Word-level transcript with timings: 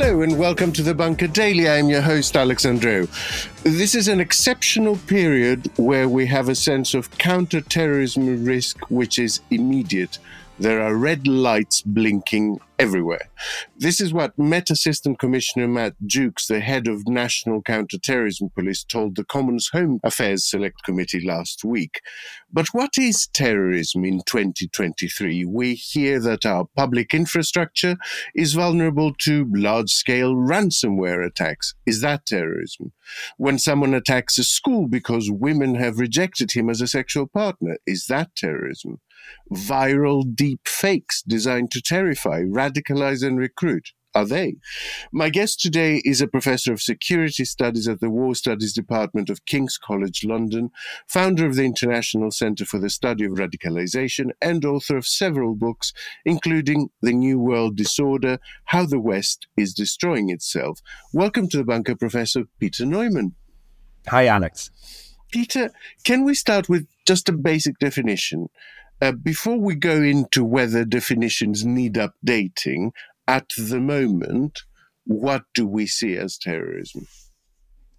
Hello 0.00 0.22
and 0.22 0.38
welcome 0.38 0.70
to 0.74 0.82
the 0.84 0.94
Bunker 0.94 1.26
Daily. 1.26 1.68
I'm 1.68 1.88
your 1.88 2.02
host, 2.02 2.36
Alex 2.36 2.64
Andreou. 2.64 3.08
This 3.64 3.96
is 3.96 4.06
an 4.06 4.20
exceptional 4.20 4.96
period 4.96 5.68
where 5.76 6.08
we 6.08 6.24
have 6.26 6.48
a 6.48 6.54
sense 6.54 6.94
of 6.94 7.10
counter-terrorism 7.18 8.44
risk 8.44 8.78
which 8.90 9.18
is 9.18 9.40
immediate. 9.50 10.20
There 10.60 10.80
are 10.80 10.94
red 10.94 11.26
lights 11.26 11.82
blinking 11.82 12.60
everywhere. 12.78 13.28
This 13.76 14.00
is 14.00 14.12
what 14.12 14.38
Met 14.38 14.70
Assistant 14.70 15.18
Commissioner 15.18 15.66
Matt 15.66 15.94
Jukes, 16.06 16.46
the 16.46 16.60
head 16.60 16.86
of 16.86 17.08
National 17.08 17.60
Counterterrorism 17.60 18.50
Police, 18.54 18.84
told 18.84 19.16
the 19.16 19.24
Commons 19.24 19.68
Home 19.72 19.98
Affairs 20.04 20.44
Select 20.44 20.84
Committee 20.84 21.24
last 21.24 21.64
week. 21.64 22.00
But 22.52 22.68
what 22.68 22.96
is 22.96 23.26
terrorism 23.28 24.04
in 24.04 24.22
2023? 24.26 25.44
We 25.44 25.74
hear 25.74 26.20
that 26.20 26.46
our 26.46 26.66
public 26.76 27.14
infrastructure 27.14 27.96
is 28.34 28.54
vulnerable 28.54 29.12
to 29.20 29.50
large 29.52 29.90
scale 29.90 30.34
ransomware 30.34 31.26
attacks. 31.26 31.74
Is 31.84 32.00
that 32.02 32.26
terrorism? 32.26 32.92
When 33.36 33.58
someone 33.58 33.94
attacks 33.94 34.38
a 34.38 34.44
school 34.44 34.86
because 34.86 35.30
women 35.30 35.74
have 35.74 35.98
rejected 35.98 36.52
him 36.52 36.70
as 36.70 36.80
a 36.80 36.86
sexual 36.86 37.26
partner, 37.26 37.78
is 37.86 38.06
that 38.06 38.36
terrorism? 38.36 39.00
viral 39.52 40.24
deep 40.34 40.66
fakes 40.66 41.22
designed 41.22 41.70
to 41.70 41.80
terrify, 41.80 42.42
radicalize, 42.68 43.26
and 43.26 43.38
recruit? 43.38 43.92
Are 44.14 44.24
they? 44.24 44.56
My 45.12 45.28
guest 45.28 45.60
today 45.60 46.00
is 46.04 46.20
a 46.20 46.26
professor 46.26 46.72
of 46.72 46.80
security 46.80 47.44
studies 47.44 47.86
at 47.86 48.00
the 48.00 48.08
War 48.08 48.34
Studies 48.34 48.72
Department 48.72 49.28
of 49.28 49.44
King's 49.44 49.76
College 49.76 50.24
London, 50.24 50.70
founder 51.06 51.46
of 51.46 51.56
the 51.56 51.64
International 51.64 52.30
Centre 52.30 52.64
for 52.64 52.78
the 52.78 52.88
Study 52.88 53.26
of 53.26 53.32
Radicalization, 53.32 54.30
and 54.40 54.64
author 54.64 54.96
of 54.96 55.06
several 55.06 55.54
books, 55.54 55.92
including 56.24 56.88
The 57.02 57.12
New 57.12 57.38
World 57.38 57.76
Disorder 57.76 58.38
How 58.64 58.86
the 58.86 58.98
West 58.98 59.46
is 59.58 59.74
Destroying 59.74 60.30
Itself. 60.30 60.80
Welcome 61.12 61.48
to 61.50 61.58
the 61.58 61.64
bunker, 61.64 61.94
Professor 61.94 62.44
Peter 62.58 62.86
Neumann. 62.86 63.34
Hi, 64.08 64.26
Alex. 64.26 64.70
Peter, 65.30 65.70
can 66.04 66.24
we 66.24 66.34
start 66.34 66.68
with 66.68 66.88
just 67.06 67.28
a 67.28 67.32
basic 67.32 67.78
definition? 67.78 68.48
Uh, 69.00 69.12
before 69.12 69.58
we 69.58 69.74
go 69.74 70.02
into 70.02 70.44
whether 70.44 70.84
definitions 70.84 71.64
need 71.64 71.94
updating, 71.94 72.90
at 73.26 73.48
the 73.56 73.78
moment, 73.78 74.62
what 75.04 75.44
do 75.54 75.66
we 75.66 75.86
see 75.86 76.16
as 76.16 76.36
terrorism? 76.36 77.06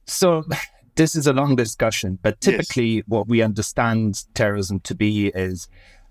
So, 0.06 0.44
this 0.96 1.16
is 1.16 1.28
a 1.28 1.34
long 1.34 1.56
discussion, 1.56 2.20
but 2.22 2.42
typically, 2.42 2.88
yes. 2.88 3.04
what 3.08 3.28
we 3.28 3.42
understand 3.42 4.26
terrorism 4.34 4.80
to 4.82 4.96
be 4.96 5.28
is 5.28 5.68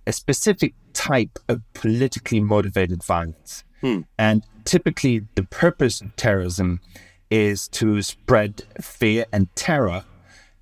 a 0.06 0.12
specific 0.12 0.74
type 0.94 1.38
of 1.48 1.62
politically 1.74 2.40
motivated 2.40 3.04
violence. 3.04 3.64
Hmm. 3.82 4.00
And 4.18 4.42
typically, 4.64 5.26
the 5.34 5.42
purpose 5.42 6.00
of 6.00 6.16
terrorism 6.16 6.80
is 7.30 7.68
to 7.68 8.00
spread 8.00 8.62
fear 8.80 9.26
and 9.32 9.54
terror 9.54 10.04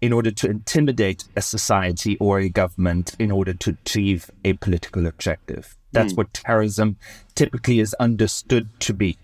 in 0.00 0.12
order 0.12 0.30
to 0.30 0.50
intimidate 0.50 1.24
a 1.36 1.42
society 1.42 2.16
or 2.18 2.38
a 2.38 2.48
government 2.48 3.14
in 3.18 3.30
order 3.30 3.54
to 3.54 3.70
achieve 3.70 4.30
a 4.44 4.52
political 4.54 5.06
objective. 5.06 5.76
That's 5.92 6.12
mm. 6.12 6.18
what 6.18 6.34
terrorism 6.34 6.96
typically 7.34 7.80
is 7.80 7.94
understood 7.94 8.68
to 8.80 8.92
be. 8.92 9.16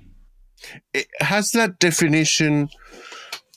Has 1.21 1.53
that 1.53 1.79
definition 1.79 2.71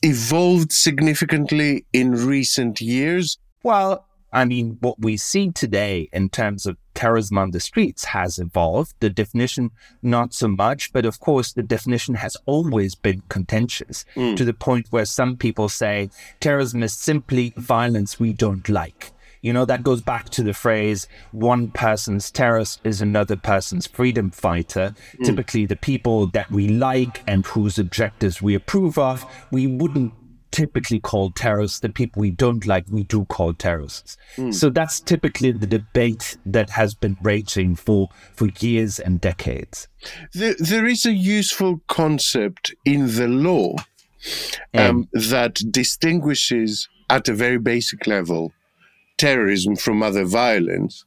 evolved 0.01 0.71
significantly 0.71 1.85
in 1.93 2.11
recent 2.11 2.81
years? 2.81 3.37
Well, 3.63 4.05
I 4.33 4.45
mean, 4.45 4.77
what 4.81 4.99
we 4.99 5.17
see 5.17 5.51
today 5.51 6.09
in 6.11 6.29
terms 6.29 6.65
of 6.65 6.77
terrorism 6.95 7.37
on 7.37 7.51
the 7.51 7.59
streets 7.59 8.05
has 8.05 8.39
evolved. 8.39 8.95
The 8.99 9.09
definition, 9.09 9.71
not 10.01 10.33
so 10.33 10.47
much, 10.47 10.91
but 10.91 11.05
of 11.05 11.19
course, 11.19 11.53
the 11.53 11.63
definition 11.63 12.15
has 12.15 12.35
always 12.45 12.95
been 12.95 13.21
contentious 13.29 14.05
mm. 14.15 14.35
to 14.35 14.45
the 14.45 14.53
point 14.53 14.87
where 14.89 15.05
some 15.05 15.37
people 15.37 15.69
say 15.69 16.09
terrorism 16.39 16.81
is 16.81 16.93
simply 16.93 17.53
violence 17.57 18.19
we 18.19 18.33
don't 18.33 18.67
like. 18.67 19.11
You 19.41 19.53
know, 19.53 19.65
that 19.65 19.83
goes 19.83 20.01
back 20.01 20.29
to 20.29 20.41
the 20.41 20.55
phrase 20.55 21.07
one 21.31 21.69
person's 21.69 22.31
terrorist 22.31 22.79
is 22.83 22.99
another 22.99 23.35
person's 23.35 23.85
freedom 23.85 24.31
fighter. 24.31 24.95
Mm. 25.19 25.25
Typically, 25.25 25.67
the 25.67 25.75
people 25.75 26.25
that 26.27 26.49
we 26.49 26.67
like 26.67 27.21
and 27.27 27.45
whose 27.45 27.77
objectives 27.77 28.41
we 28.41 28.55
approve 28.55 28.97
of, 28.97 29.23
we 29.51 29.67
wouldn't 29.67 30.13
typically 30.55 31.01
called 31.01 31.35
terrorists, 31.35 31.81
the 31.81 31.89
people 31.89 32.21
we 32.21 32.31
don't 32.31 32.65
like, 32.65 32.85
we 32.89 33.03
do 33.03 33.25
call 33.25 33.53
terrorists. 33.53 34.15
Mm. 34.37 34.53
So 34.53 34.69
that's 34.69 35.01
typically 35.01 35.51
the 35.51 35.67
debate 35.67 36.37
that 36.45 36.69
has 36.69 36.93
been 36.93 37.17
raging 37.21 37.75
for, 37.75 38.07
for 38.33 38.47
years 38.61 38.97
and 38.97 39.19
decades. 39.19 39.89
There, 40.33 40.55
there 40.57 40.85
is 40.85 41.05
a 41.05 41.11
useful 41.11 41.81
concept 41.87 42.73
in 42.85 43.17
the 43.17 43.27
law 43.27 43.75
um, 44.73 45.09
that 45.11 45.55
distinguishes, 45.71 46.87
at 47.09 47.27
a 47.27 47.33
very 47.33 47.57
basic 47.59 48.07
level, 48.07 48.53
terrorism 49.17 49.75
from 49.75 50.01
other 50.01 50.23
violence 50.23 51.03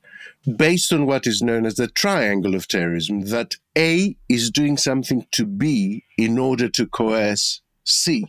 based 0.57 0.93
on 0.93 1.07
what 1.07 1.27
is 1.27 1.41
known 1.41 1.65
as 1.65 1.77
the 1.77 1.89
triangle 1.89 2.55
of 2.55 2.69
terrorism 2.69 3.23
that 3.23 3.57
A 3.79 4.15
is 4.29 4.51
doing 4.51 4.77
something 4.77 5.27
to 5.33 5.47
B 5.47 6.05
in 6.19 6.39
order 6.39 6.69
to 6.69 6.87
coerce 6.87 7.63
C 7.85 8.27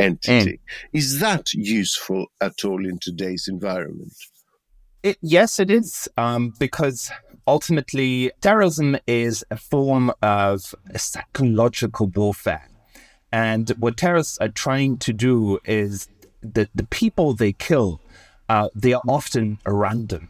entity. 0.00 0.52
Mm. 0.52 0.58
Is 0.92 1.20
that 1.20 1.52
useful 1.52 2.26
at 2.40 2.64
all 2.64 2.84
in 2.84 2.98
today's 2.98 3.46
environment? 3.48 4.14
It, 5.02 5.16
yes, 5.22 5.58
it 5.58 5.70
is, 5.70 6.08
um, 6.16 6.52
because 6.58 7.10
ultimately 7.46 8.32
terrorism 8.40 8.96
is 9.06 9.44
a 9.50 9.56
form 9.56 10.12
of 10.22 10.74
psychological 10.96 12.06
warfare. 12.08 12.68
And 13.32 13.70
what 13.78 13.96
terrorists 13.96 14.38
are 14.38 14.48
trying 14.48 14.98
to 14.98 15.12
do 15.12 15.58
is 15.64 16.08
that 16.42 16.68
the 16.74 16.84
people 16.84 17.32
they 17.32 17.52
kill, 17.52 18.00
uh, 18.48 18.68
they 18.74 18.92
are 18.92 19.02
often 19.08 19.58
random. 19.66 20.28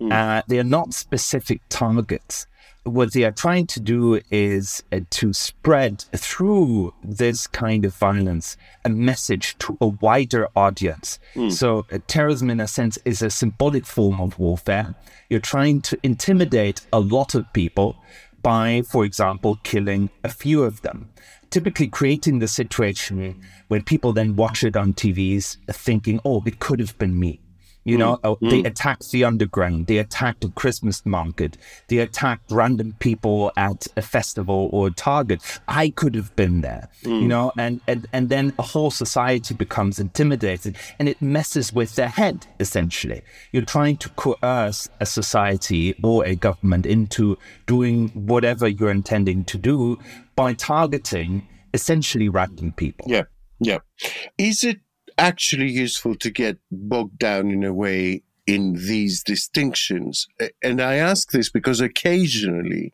Mm. 0.00 0.12
Uh, 0.12 0.42
they 0.48 0.58
are 0.58 0.64
not 0.64 0.94
specific 0.94 1.62
targets 1.68 2.46
what 2.84 3.12
they 3.12 3.22
are 3.24 3.32
trying 3.32 3.66
to 3.68 3.80
do 3.80 4.20
is 4.30 4.82
uh, 4.90 5.00
to 5.10 5.32
spread 5.32 6.00
through 6.16 6.92
this 7.04 7.46
kind 7.46 7.84
of 7.84 7.94
violence 7.94 8.56
a 8.84 8.88
message 8.88 9.56
to 9.58 9.76
a 9.80 9.86
wider 9.86 10.48
audience. 10.56 11.18
Mm. 11.34 11.52
So, 11.52 11.86
uh, 11.92 11.98
terrorism, 12.08 12.50
in 12.50 12.60
a 12.60 12.66
sense, 12.66 12.98
is 13.04 13.22
a 13.22 13.30
symbolic 13.30 13.86
form 13.86 14.20
of 14.20 14.38
warfare. 14.38 14.94
You're 15.30 15.40
trying 15.40 15.80
to 15.82 15.98
intimidate 16.02 16.84
a 16.92 16.98
lot 16.98 17.34
of 17.34 17.52
people 17.52 17.96
by, 18.42 18.82
for 18.82 19.04
example, 19.04 19.60
killing 19.62 20.10
a 20.24 20.28
few 20.28 20.64
of 20.64 20.82
them. 20.82 21.10
Typically, 21.50 21.86
creating 21.86 22.40
the 22.40 22.48
situation 22.48 23.40
when 23.68 23.82
people 23.82 24.12
then 24.12 24.34
watch 24.34 24.64
it 24.64 24.76
on 24.76 24.94
TVs 24.94 25.58
thinking, 25.70 26.18
oh, 26.24 26.42
it 26.46 26.58
could 26.58 26.80
have 26.80 26.98
been 26.98 27.18
me. 27.18 27.40
You 27.84 27.98
know, 27.98 28.18
mm. 28.22 28.50
they 28.50 28.62
attacked 28.62 29.10
the 29.10 29.24
underground, 29.24 29.88
they 29.88 29.98
attacked 29.98 30.44
a 30.44 30.48
Christmas 30.50 31.04
market, 31.04 31.56
they 31.88 31.98
attacked 31.98 32.50
random 32.50 32.94
people 33.00 33.50
at 33.56 33.86
a 33.96 34.02
festival 34.02 34.70
or 34.72 34.88
a 34.88 34.90
Target. 34.92 35.42
I 35.66 35.90
could 35.90 36.14
have 36.14 36.34
been 36.36 36.60
there, 36.60 36.88
mm. 37.02 37.22
you 37.22 37.28
know, 37.28 37.52
and, 37.58 37.80
and, 37.88 38.06
and 38.12 38.28
then 38.28 38.52
a 38.58 38.62
whole 38.62 38.92
society 38.92 39.54
becomes 39.54 39.98
intimidated 39.98 40.76
and 40.98 41.08
it 41.08 41.20
messes 41.20 41.72
with 41.72 41.96
their 41.96 42.08
head, 42.08 42.46
essentially. 42.60 43.22
You're 43.50 43.64
trying 43.64 43.96
to 43.98 44.08
coerce 44.10 44.88
a 45.00 45.06
society 45.06 45.94
or 46.04 46.24
a 46.24 46.36
government 46.36 46.86
into 46.86 47.36
doing 47.66 48.08
whatever 48.10 48.68
you're 48.68 48.90
intending 48.90 49.44
to 49.44 49.58
do 49.58 49.98
by 50.36 50.54
targeting 50.54 51.48
essentially 51.74 52.28
random 52.28 52.72
people. 52.72 53.06
Yeah. 53.08 53.22
Yeah. 53.58 53.78
Is 54.38 54.64
it 54.64 54.78
actually 55.18 55.70
useful 55.70 56.14
to 56.16 56.30
get 56.30 56.58
bogged 56.70 57.18
down 57.18 57.50
in 57.50 57.64
a 57.64 57.72
way 57.72 58.22
in 58.46 58.74
these 58.74 59.22
distinctions. 59.22 60.26
And 60.62 60.80
I 60.80 60.96
ask 60.96 61.30
this 61.30 61.50
because 61.50 61.80
occasionally 61.80 62.92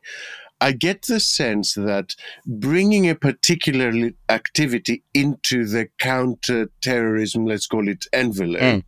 I 0.61 0.73
get 0.73 1.03
the 1.03 1.21
sense 1.21 1.75
that 1.75 2.17
bringing 2.45 3.09
a 3.09 3.15
particular 3.15 4.11
activity 4.29 5.05
into 5.15 5.65
the 5.65 5.89
counter-terrorism, 5.99 7.47
let's 7.47 7.67
call 7.67 7.89
it 7.89 8.07
envelope, 8.13 8.61
mm. 8.61 8.85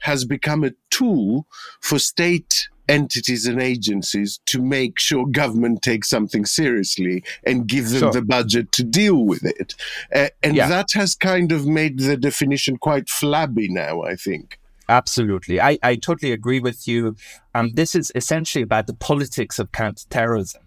has 0.00 0.24
become 0.24 0.64
a 0.64 0.72
tool 0.90 1.46
for 1.80 1.98
state 1.98 2.68
entities 2.88 3.46
and 3.46 3.60
agencies 3.60 4.40
to 4.46 4.60
make 4.60 4.98
sure 4.98 5.26
government 5.26 5.82
takes 5.82 6.08
something 6.08 6.44
seriously 6.44 7.22
and 7.44 7.66
give 7.66 7.90
them 7.90 8.00
sure. 8.00 8.12
the 8.12 8.22
budget 8.22 8.72
to 8.72 8.82
deal 8.82 9.24
with 9.24 9.44
it. 9.44 9.74
Uh, 10.14 10.28
and 10.42 10.56
yeah. 10.56 10.68
that 10.68 10.92
has 10.92 11.14
kind 11.14 11.52
of 11.52 11.66
made 11.66 11.98
the 11.98 12.16
definition 12.16 12.76
quite 12.76 13.08
flabby 13.08 13.68
now, 13.68 14.02
I 14.02 14.16
think. 14.16 14.58
Absolutely. 14.88 15.60
I, 15.60 15.78
I 15.82 15.96
totally 15.96 16.32
agree 16.32 16.60
with 16.60 16.86
you. 16.86 17.16
Um, 17.54 17.70
this 17.74 17.94
is 17.94 18.12
essentially 18.14 18.62
about 18.62 18.86
the 18.86 18.94
politics 18.94 19.58
of 19.58 19.72
counterterrorism. 19.72 20.62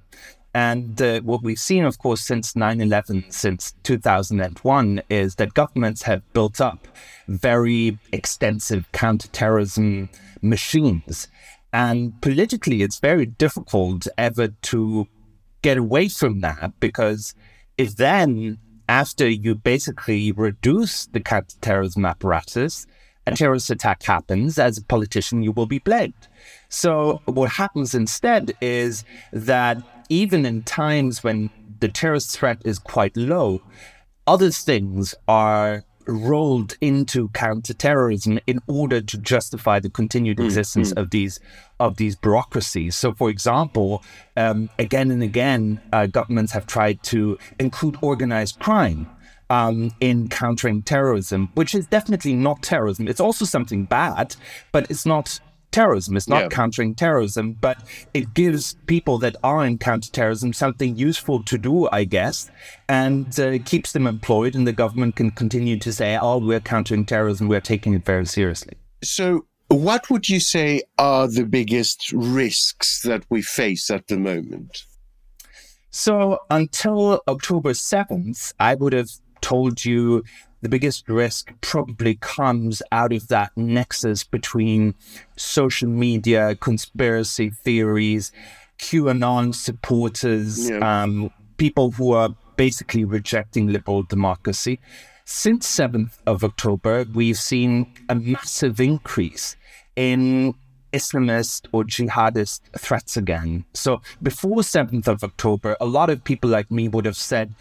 And 0.55 1.01
uh, 1.01 1.19
what 1.19 1.43
we've 1.43 1.59
seen, 1.59 1.83
of 1.83 1.99
course, 1.99 2.21
since 2.21 2.55
9 2.55 2.79
11, 2.79 3.25
since 3.27 3.73
2001, 3.83 5.01
is 5.09 5.35
that 5.35 5.53
governments 5.53 6.03
have 6.03 6.21
built 6.31 6.61
up 6.61 6.87
very 7.27 7.99
extensive 8.13 8.89
counterterrorism 8.93 10.07
machines. 10.41 11.27
And 11.75 12.21
politically, 12.21 12.83
it's 12.83 12.99
very 12.99 13.25
difficult 13.25 14.07
ever 14.17 14.47
to 14.47 15.09
get 15.61 15.75
away 15.77 16.07
from 16.07 16.39
that 16.39 16.71
because 16.79 17.35
if 17.77 17.97
then, 17.97 18.59
after 18.87 19.27
you 19.27 19.55
basically 19.55 20.31
reduce 20.31 21.05
the 21.07 21.19
counterterrorism 21.19 22.05
apparatus, 22.05 22.87
a 23.27 23.35
terrorist 23.35 23.69
attack 23.69 24.03
happens, 24.03 24.57
as 24.57 24.77
a 24.77 24.85
politician, 24.85 25.43
you 25.43 25.51
will 25.51 25.65
be 25.65 25.79
blamed. 25.79 26.29
So, 26.69 27.21
what 27.25 27.51
happens 27.51 27.93
instead 27.93 28.53
is 28.61 29.03
that 29.33 29.77
even 30.07 30.45
in 30.45 30.63
times 30.63 31.25
when 31.25 31.49
the 31.81 31.89
terrorist 31.89 32.39
threat 32.39 32.61
is 32.63 32.79
quite 32.79 33.17
low, 33.17 33.61
other 34.25 34.49
things 34.49 35.13
are 35.27 35.83
rolled 36.07 36.77
into 36.81 37.29
counterterrorism 37.29 38.39
in 38.47 38.59
order 38.67 39.01
to 39.01 39.17
justify 39.17 39.79
the 39.79 39.89
continued 39.89 40.37
mm, 40.37 40.45
existence 40.45 40.93
mm. 40.93 41.01
of 41.01 41.09
these 41.11 41.39
of 41.79 41.97
these 41.97 42.15
bureaucracies. 42.15 42.95
So, 42.95 43.13
for 43.13 43.29
example, 43.29 44.03
um, 44.37 44.69
again 44.79 45.11
and 45.11 45.21
again, 45.21 45.81
uh, 45.91 46.05
governments 46.07 46.53
have 46.53 46.67
tried 46.67 47.03
to 47.03 47.37
include 47.59 47.97
organized 48.01 48.59
crime. 48.59 49.09
Um, 49.47 49.91
in 49.99 50.27
countering 50.27 50.81
terrorism, 50.81 51.49
which 51.53 51.75
is 51.75 51.85
definitely 51.85 52.33
not 52.33 52.63
terrorism. 52.63 53.07
It's 53.07 53.19
also 53.19 53.45
something 53.45 53.85
bad, 53.85 54.35
but 54.71 54.89
it's 54.89 55.05
not 55.05 55.39
terrorism. 55.71 56.17
It's 56.17 56.27
not 56.27 56.43
yeah. 56.43 56.49
countering 56.49 56.95
terrorism, 56.95 57.53
but 57.53 57.77
it 58.13 58.33
gives 58.33 58.75
people 58.85 59.17
that 59.19 59.35
are 59.43 59.65
in 59.65 59.77
counterterrorism 59.77 60.53
something 60.53 60.95
useful 60.95 61.43
to 61.43 61.57
do, 61.57 61.89
I 61.91 62.03
guess, 62.03 62.49
and 62.87 63.37
uh, 63.39 63.59
keeps 63.65 63.91
them 63.91 64.07
employed. 64.07 64.55
And 64.55 64.67
the 64.67 64.73
government 64.73 65.15
can 65.15 65.31
continue 65.31 65.77
to 65.79 65.91
say, 65.91 66.17
oh, 66.21 66.37
we're 66.37 66.59
countering 66.59 67.05
terrorism, 67.05 67.47
we're 67.47 67.61
taking 67.61 67.93
it 67.93 68.05
very 68.05 68.25
seriously. 68.25 68.73
So, 69.03 69.45
what 69.69 70.09
would 70.09 70.29
you 70.29 70.39
say 70.39 70.83
are 70.97 71.27
the 71.27 71.45
biggest 71.45 72.11
risks 72.11 73.01
that 73.01 73.25
we 73.29 73.41
face 73.41 73.89
at 73.89 74.07
the 74.07 74.17
moment? 74.17 74.83
So, 75.89 76.39
until 76.49 77.21
October 77.27 77.71
7th, 77.71 78.53
I 78.59 78.75
would 78.75 78.93
have 78.93 79.09
told 79.41 79.85
you 79.85 80.23
the 80.65 80.69
biggest 80.69 81.07
risk 81.07 81.53
probably 81.61 82.15
comes 82.15 82.81
out 82.91 83.13
of 83.13 83.27
that 83.27 83.51
nexus 83.55 84.23
between 84.23 84.95
social 85.35 85.87
media, 85.87 86.55
conspiracy 86.55 87.51
theories, 87.51 88.31
QAnon 88.79 89.53
supporters, 89.53 90.67
yeah. 90.67 91.03
um, 91.03 91.29
people 91.57 91.91
who 91.91 92.13
are 92.13 92.29
basically 92.55 93.03
rejecting 93.03 93.67
liberal 93.67 94.01
democracy. 94.01 94.79
Since 95.23 95.67
7th 95.67 96.17
of 96.25 96.43
October, 96.43 97.05
we've 97.13 97.37
seen 97.37 97.85
a 98.09 98.15
massive 98.15 98.79
increase 98.79 99.55
in 99.95 100.55
Islamist 100.93 101.67
or 101.73 101.83
jihadist 101.83 102.61
threats 102.75 103.15
again. 103.15 103.65
So 103.75 104.01
before 104.23 104.63
7th 104.63 105.07
of 105.07 105.23
October, 105.23 105.77
a 105.79 105.85
lot 105.85 106.09
of 106.09 106.23
people 106.23 106.49
like 106.49 106.71
me 106.71 106.87
would 106.87 107.05
have 107.05 107.17
said 107.17 107.53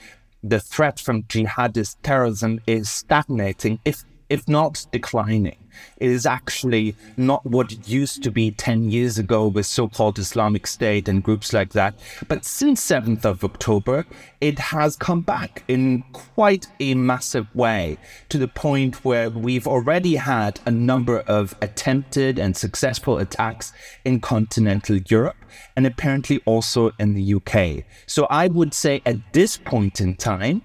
the 0.46 0.60
threat 0.60 1.00
from 1.00 1.22
jihadist 1.22 1.96
terrorism 2.02 2.60
is 2.66 2.90
stagnating, 2.90 3.78
if 3.84 4.04
if 4.28 4.48
not 4.48 4.86
declining. 4.92 5.56
It 5.96 6.10
is 6.10 6.26
actually 6.26 6.96
not 7.16 7.44
what 7.44 7.72
it 7.72 7.88
used 7.88 8.22
to 8.22 8.30
be 8.30 8.50
10 8.50 8.90
years 8.90 9.18
ago 9.18 9.48
with 9.48 9.66
so 9.66 9.88
called 9.88 10.18
Islamic 10.18 10.66
State 10.66 11.08
and 11.08 11.22
groups 11.22 11.52
like 11.52 11.72
that. 11.72 11.98
But 12.28 12.44
since 12.44 12.84
7th 12.84 13.24
of 13.24 13.44
October, 13.44 14.06
it 14.40 14.58
has 14.58 14.96
come 14.96 15.22
back 15.22 15.64
in 15.68 16.04
quite 16.12 16.68
a 16.80 16.94
massive 16.94 17.52
way 17.54 17.98
to 18.28 18.38
the 18.38 18.48
point 18.48 19.04
where 19.04 19.30
we've 19.30 19.66
already 19.66 20.16
had 20.16 20.60
a 20.66 20.70
number 20.70 21.20
of 21.20 21.56
attempted 21.60 22.38
and 22.38 22.56
successful 22.56 23.18
attacks 23.18 23.72
in 24.04 24.20
continental 24.20 24.98
Europe 25.08 25.36
and 25.76 25.86
apparently 25.86 26.40
also 26.44 26.92
in 26.98 27.14
the 27.14 27.34
UK. 27.34 27.84
So 28.06 28.26
I 28.30 28.48
would 28.48 28.74
say 28.74 29.02
at 29.06 29.32
this 29.32 29.56
point 29.56 30.00
in 30.00 30.16
time, 30.16 30.62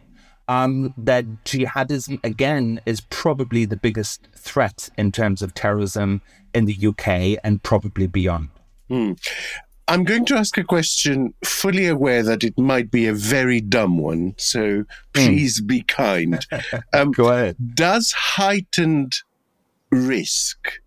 um, 0.50 0.96
that 0.98 1.26
jihadism, 1.46 2.20
again, 2.24 2.82
is 2.86 3.02
probably 3.02 3.66
the 3.66 3.78
biggest 3.78 4.28
threat 4.36 4.90
in 4.98 5.12
terms 5.12 5.44
of 5.44 5.54
terrorism 5.54 6.22
in 6.56 6.66
the 6.66 6.76
UK 6.88 7.40
and 7.44 7.62
probably 7.62 8.08
beyond. 8.08 8.50
Hmm. 8.90 9.14
I'm 9.88 10.04
going 10.04 10.26
to 10.26 10.36
ask 10.36 10.58
a 10.58 10.64
question 10.64 11.36
fully 11.44 11.88
aware 11.88 12.24
that 12.24 12.44
it 12.44 12.58
might 12.58 12.90
be 12.90 13.06
a 13.06 13.14
very 13.14 13.62
dumb 13.62 14.00
one, 14.00 14.34
so 14.38 14.80
hmm. 14.80 14.84
please 15.14 15.62
mm. 15.62 15.68
be 15.68 15.82
kind. 15.84 16.46
Um, 16.94 17.12
Go 17.12 17.30
ahead. 17.30 17.56
Does 17.76 18.12
heightened 18.12 19.18
risk 19.92 20.80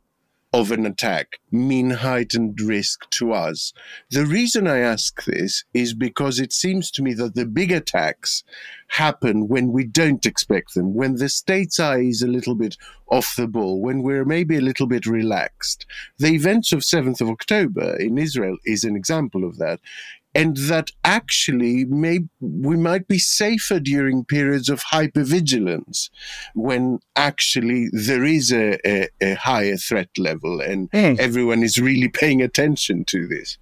of 0.52 0.70
an 0.70 0.84
attack 0.84 1.38
mean 1.50 1.90
heightened 1.90 2.60
risk 2.60 3.08
to 3.10 3.32
us? 3.32 3.72
The 4.10 4.26
reason 4.26 4.66
I 4.66 4.78
ask 4.78 5.24
this 5.24 5.64
is 5.72 5.94
because 5.94 6.38
it 6.38 6.52
seems 6.52 6.90
to 6.92 7.02
me 7.02 7.14
that 7.14 7.34
the 7.34 7.46
big 7.46 7.72
attacks 7.72 8.44
happen 8.88 9.48
when 9.48 9.72
we 9.72 9.84
don't 9.84 10.26
expect 10.26 10.74
them, 10.74 10.94
when 10.94 11.16
the 11.16 11.28
state's 11.28 11.80
eye 11.80 12.00
is 12.00 12.22
a 12.22 12.26
little 12.26 12.54
bit 12.54 12.76
off 13.08 13.34
the 13.36 13.46
ball, 13.46 13.80
when 13.80 14.02
we're 14.02 14.24
maybe 14.24 14.56
a 14.56 14.62
little 14.62 14.86
bit 14.86 15.06
relaxed. 15.06 15.86
The 16.18 16.34
events 16.34 16.72
of 16.72 16.80
7th 16.80 17.20
of 17.20 17.28
October 17.28 17.96
in 17.96 18.18
Israel 18.18 18.56
is 18.64 18.84
an 18.84 18.96
example 18.96 19.44
of 19.44 19.58
that 19.58 19.80
and 20.34 20.56
that 20.56 20.90
actually 21.04 21.84
may 21.84 22.20
we 22.40 22.76
might 22.76 23.06
be 23.06 23.18
safer 23.18 23.78
during 23.78 24.24
periods 24.24 24.68
of 24.68 24.80
hypervigilance 24.80 26.10
when 26.54 26.98
actually 27.16 27.88
there 27.92 28.24
is 28.24 28.52
a, 28.52 28.78
a, 28.86 29.08
a 29.20 29.34
higher 29.34 29.76
threat 29.76 30.08
level 30.18 30.60
and 30.60 30.90
mm. 30.90 31.18
everyone 31.18 31.62
is 31.62 31.78
really 31.78 32.08
paying 32.08 32.40
attention 32.40 33.04
to 33.04 33.26
this. 33.26 33.58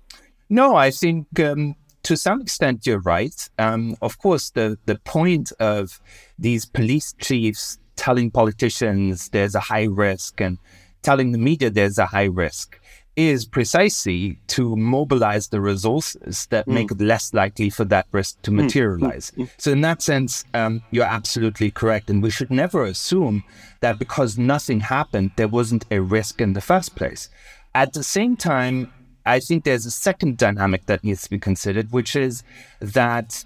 No, 0.49 0.77
I 0.77 0.91
think 0.91 1.39
um, 1.41 1.77
to 2.03 2.17
some 2.17 2.41
extent 2.41 2.87
you're 2.87 3.01
right. 3.01 3.49
Um, 3.59 3.97
of 4.03 4.19
course, 4.19 4.51
the 4.51 4.79
the 4.87 4.97
point 4.97 5.53
of 5.61 6.01
these 6.39 6.67
police 6.67 7.15
chiefs 7.21 7.79
telling 7.97 8.31
politicians 8.31 9.29
there's 9.29 9.55
a 9.55 9.61
high 9.61 9.85
risk 9.85 10.41
and 10.41 10.59
telling 11.03 11.33
the 11.33 11.39
media 11.39 11.71
there's 11.71 11.99
a 11.99 12.07
high 12.07 12.25
risk 12.25 12.80
is 13.17 13.45
precisely 13.45 14.39
to 14.47 14.77
mobilize 14.77 15.49
the 15.49 15.61
resources 15.61 16.47
that 16.47 16.67
mm. 16.67 16.75
make 16.75 16.91
it 16.91 17.01
less 17.01 17.35
likely 17.35 17.69
for 17.69 17.85
that 17.85 18.07
risk 18.13 18.41
to 18.43 18.51
mm. 18.51 18.63
materialize. 18.63 19.33
Mm. 19.37 19.51
So, 19.59 19.73
in 19.73 19.81
that 19.83 20.01
sense, 20.03 20.45
um, 20.55 20.83
you're 20.91 21.05
absolutely 21.05 21.71
correct. 21.71 22.09
And 22.09 22.23
we 22.23 22.31
should 22.31 22.51
never 22.51 22.85
assume 22.85 23.45
that 23.81 23.99
because 23.99 24.39
nothing 24.39 24.81
happened, 24.81 25.33
there 25.37 25.49
wasn't 25.49 25.85
a 25.91 26.01
risk 26.01 26.41
in 26.41 26.53
the 26.53 26.61
first 26.61 26.95
place. 26.95 27.29
At 27.75 27.93
the 27.93 28.03
same 28.03 28.37
time, 28.37 28.93
I 29.27 29.41
think 29.41 29.65
there's 29.65 29.87
a 29.87 29.91
second 29.91 30.39
dynamic 30.39 30.87
that 30.87 31.05
needs 31.05 31.23
to 31.25 31.31
be 31.31 31.39
considered, 31.39 31.93
which 31.93 32.17
is 32.17 32.43
that 32.81 33.45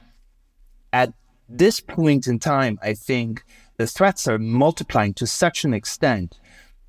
at 0.92 1.12
this 1.49 1.80
point 1.80 2.26
in 2.26 2.38
time, 2.38 2.78
I 2.83 2.94
think 2.94 3.44
the 3.76 3.87
threats 3.87 4.28
are 4.28 4.38
multiplying 4.38 5.14
to 5.14 5.26
such 5.26 5.64
an 5.64 5.75
extent 5.75 6.38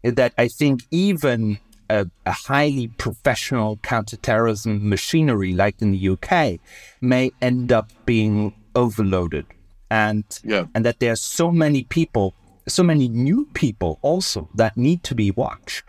that 0.03 0.33
I 0.37 0.47
think 0.47 0.83
even 0.91 1.59
a, 1.89 2.07
a, 2.25 2.31
highly 2.31 2.87
professional 2.87 3.77
counterterrorism 3.77 4.87
machinery 4.87 5.53
like 5.53 5.81
in 5.81 5.91
the 5.91 6.09
UK 6.09 6.59
may 7.01 7.31
end 7.41 7.71
up 7.71 7.91
being 8.05 8.53
overloaded. 8.75 9.45
And, 9.89 10.23
yeah. 10.43 10.65
and 10.73 10.83
that 10.85 10.99
there 10.99 11.11
are 11.11 11.17
so 11.17 11.51
many 11.51 11.83
people, 11.83 12.33
so 12.67 12.83
many 12.83 13.07
new 13.07 13.45
people 13.53 13.99
also 14.01 14.49
that 14.55 14.75
need 14.75 15.03
to 15.03 15.15
be 15.15 15.31
watched 15.31 15.83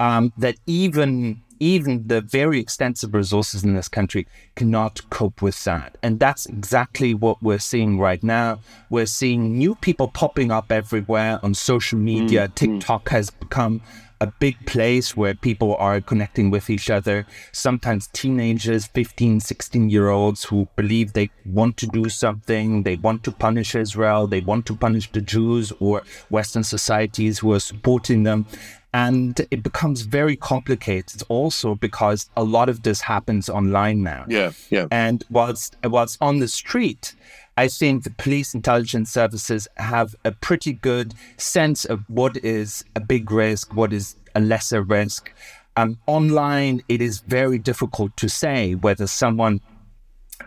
um, 0.00 0.32
that 0.36 0.56
even 0.66 1.42
even 1.58 2.06
the 2.06 2.20
very 2.20 2.60
extensive 2.60 3.14
resources 3.14 3.64
in 3.64 3.74
this 3.74 3.88
country 3.88 4.26
cannot 4.54 5.08
cope 5.10 5.42
with 5.42 5.62
that. 5.64 5.96
And 6.02 6.20
that's 6.20 6.46
exactly 6.46 7.14
what 7.14 7.42
we're 7.42 7.58
seeing 7.58 7.98
right 7.98 8.22
now. 8.22 8.60
We're 8.90 9.06
seeing 9.06 9.56
new 9.56 9.74
people 9.76 10.08
popping 10.08 10.50
up 10.50 10.70
everywhere 10.70 11.40
on 11.42 11.54
social 11.54 11.98
media. 11.98 12.48
Mm-hmm. 12.48 12.78
TikTok 12.78 13.08
has 13.08 13.30
become 13.30 13.80
a 14.20 14.26
big 14.26 14.56
place 14.66 15.16
where 15.16 15.34
people 15.34 15.76
are 15.76 16.00
connecting 16.00 16.50
with 16.50 16.70
each 16.70 16.90
other. 16.90 17.26
Sometimes 17.52 18.08
teenagers, 18.12 18.86
15, 18.86 19.40
16 19.40 19.90
year 19.90 20.08
olds 20.08 20.44
who 20.44 20.68
believe 20.76 21.12
they 21.12 21.30
want 21.44 21.76
to 21.78 21.86
do 21.86 22.08
something, 22.08 22.82
they 22.82 22.96
want 22.96 23.24
to 23.24 23.32
punish 23.32 23.74
Israel, 23.74 24.26
they 24.26 24.40
want 24.40 24.66
to 24.66 24.76
punish 24.76 25.10
the 25.12 25.20
Jews 25.20 25.72
or 25.80 26.02
Western 26.30 26.64
societies 26.64 27.38
who 27.38 27.52
are 27.52 27.60
supporting 27.60 28.22
them. 28.22 28.46
And 28.94 29.46
it 29.50 29.62
becomes 29.62 30.02
very 30.02 30.36
complicated 30.36 31.22
also 31.28 31.74
because 31.74 32.30
a 32.34 32.42
lot 32.42 32.70
of 32.70 32.82
this 32.82 33.02
happens 33.02 33.50
online 33.50 34.02
now. 34.02 34.24
Yeah, 34.26 34.52
yeah. 34.70 34.86
And 34.90 35.22
whilst 35.28 35.76
whilst 35.84 36.16
on 36.22 36.38
the 36.38 36.48
street, 36.48 37.14
I 37.56 37.68
think 37.68 38.04
the 38.04 38.10
police 38.10 38.54
intelligence 38.54 39.10
services 39.10 39.66
have 39.78 40.14
a 40.24 40.32
pretty 40.32 40.74
good 40.74 41.14
sense 41.38 41.86
of 41.86 42.04
what 42.08 42.36
is 42.38 42.84
a 42.94 43.00
big 43.00 43.30
risk, 43.30 43.74
what 43.74 43.92
is 43.92 44.16
a 44.34 44.40
lesser 44.40 44.82
risk. 44.82 45.32
Um, 45.76 45.98
online, 46.06 46.82
it 46.88 47.00
is 47.00 47.20
very 47.20 47.58
difficult 47.58 48.16
to 48.18 48.28
say 48.28 48.74
whether 48.74 49.06
someone 49.06 49.60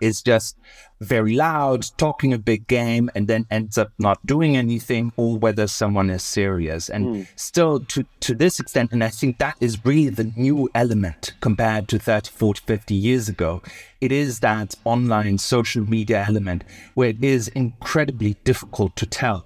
is 0.02 0.22
just 0.22 0.58
very 1.02 1.36
loud, 1.36 1.86
talking 1.98 2.34
a 2.34 2.38
big 2.38 2.68
game, 2.68 3.10
and 3.16 3.28
then 3.28 3.46
ends 3.50 3.78
up 3.78 3.92
not 3.98 4.26
doing 4.26 4.58
anything, 4.58 5.14
or 5.16 5.38
whether 5.38 5.68
someone 5.68 6.10
is 6.10 6.24
serious. 6.24 6.90
And 6.90 7.06
mm. 7.06 7.28
still, 7.36 7.80
to, 7.82 8.06
to 8.22 8.36
this 8.36 8.60
extent, 8.60 8.92
and 8.92 9.04
I 9.04 9.10
think 9.10 9.38
that 9.38 9.56
is 9.60 9.84
really 9.86 10.10
the 10.10 10.32
new 10.36 10.70
element 10.76 11.34
compared 11.40 11.88
to 11.90 12.00
30, 12.00 12.32
40, 12.32 12.62
50 12.66 12.96
years 12.96 13.30
ago, 13.30 13.62
it 14.02 14.12
is 14.12 14.40
that 14.42 14.76
online 14.84 15.38
social 15.38 15.84
media 15.84 16.26
element 16.28 16.64
where 16.94 17.10
it 17.10 17.24
is 17.24 17.48
incredibly 17.50 18.36
difficult 18.44 18.96
to 18.98 19.06
tell 19.06 19.46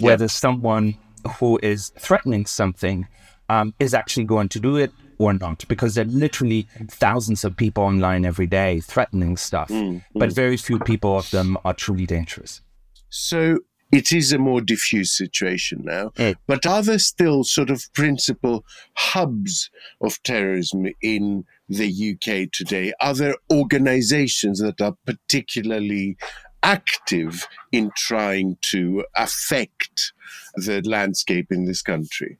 whether 0.00 0.28
someone 0.28 0.96
who 1.38 1.58
is 1.62 1.90
threatening 1.98 2.46
something 2.46 3.06
um, 3.48 3.74
is 3.78 3.92
actually 3.94 4.24
going 4.24 4.48
to 4.48 4.60
do 4.60 4.76
it 4.76 4.92
or 5.20 5.34
not, 5.34 5.68
because 5.68 5.94
there 5.94 6.04
are 6.06 6.08
literally 6.08 6.66
thousands 6.88 7.44
of 7.44 7.54
people 7.54 7.84
online 7.84 8.24
every 8.24 8.46
day 8.46 8.80
threatening 8.80 9.36
stuff, 9.36 9.68
mm, 9.68 10.02
but 10.14 10.32
very 10.32 10.56
few 10.56 10.78
people 10.78 11.18
of 11.18 11.30
them 11.30 11.58
are 11.62 11.74
truly 11.74 12.06
dangerous. 12.06 12.62
So 13.10 13.58
it 13.92 14.12
is 14.12 14.32
a 14.32 14.38
more 14.38 14.62
diffuse 14.62 15.12
situation 15.12 15.82
now. 15.84 16.08
Mm. 16.16 16.36
But 16.46 16.64
are 16.64 16.82
there 16.82 16.98
still 16.98 17.44
sort 17.44 17.68
of 17.68 17.84
principal 17.92 18.64
hubs 18.94 19.68
of 20.00 20.22
terrorism 20.22 20.86
in 21.02 21.44
the 21.68 21.88
UK 22.12 22.50
today? 22.50 22.94
Are 23.00 23.14
there 23.14 23.34
organizations 23.52 24.60
that 24.60 24.80
are 24.80 24.96
particularly 25.04 26.16
active 26.62 27.46
in 27.72 27.90
trying 27.94 28.56
to 28.62 29.04
affect 29.16 30.14
the 30.54 30.80
landscape 30.82 31.48
in 31.50 31.66
this 31.66 31.82
country? 31.82 32.38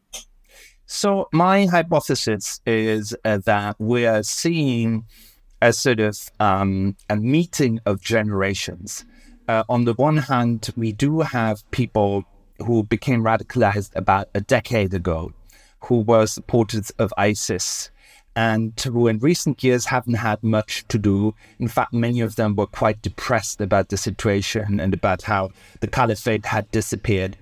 So, 0.92 1.28
my 1.32 1.66
hypothesis 1.66 2.61
is 2.66 3.14
uh, 3.25 3.38
that 3.44 3.76
we 3.78 4.06
are 4.06 4.25
seeing 4.25 5.04
a 5.62 5.73
sort 5.73 6.00
of 6.00 6.18
um, 6.40 6.97
a 7.09 7.14
meeting 7.14 7.78
of 7.87 8.00
generations. 8.00 9.04
Uh, 9.47 9.62
on 9.68 9.85
the 9.85 9.94
one 9.94 10.16
hand, 10.16 10.68
we 10.76 10.90
do 10.90 11.20
have 11.20 11.62
people 11.70 12.25
who 12.59 12.82
became 12.82 13.23
radicalized 13.23 13.94
about 13.94 14.30
a 14.35 14.40
decade 14.40 14.92
ago, 14.92 15.32
who 15.85 16.00
were 16.00 16.26
supporters 16.26 16.90
of 16.99 17.14
ISIS, 17.16 17.92
and 18.35 18.78
who 18.80 19.06
in 19.06 19.20
recent 19.20 19.62
years 19.62 19.87
haven't 19.87 20.14
had 20.14 20.42
much 20.42 20.85
to 20.88 20.99
do. 20.99 21.37
In 21.61 21.68
fact, 21.68 21.92
many 21.92 22.20
of 22.20 22.35
them 22.35 22.56
were 22.56 22.66
quite 22.66 23.00
depressed 23.00 23.61
about 23.61 23.90
the 23.90 23.97
situation 23.97 24.80
and 24.80 24.92
about 24.92 25.23
how 25.23 25.50
the 25.78 25.87
caliphate 25.87 26.47
had 26.47 26.68
disappeared 26.73 27.37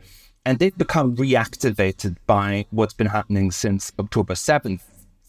and 0.48 0.58
they've 0.58 0.78
become 0.78 1.14
reactivated 1.14 2.16
by 2.26 2.64
what's 2.70 2.94
been 2.94 3.08
happening 3.08 3.50
since 3.50 3.92
October 3.98 4.32
7th. 4.32 4.80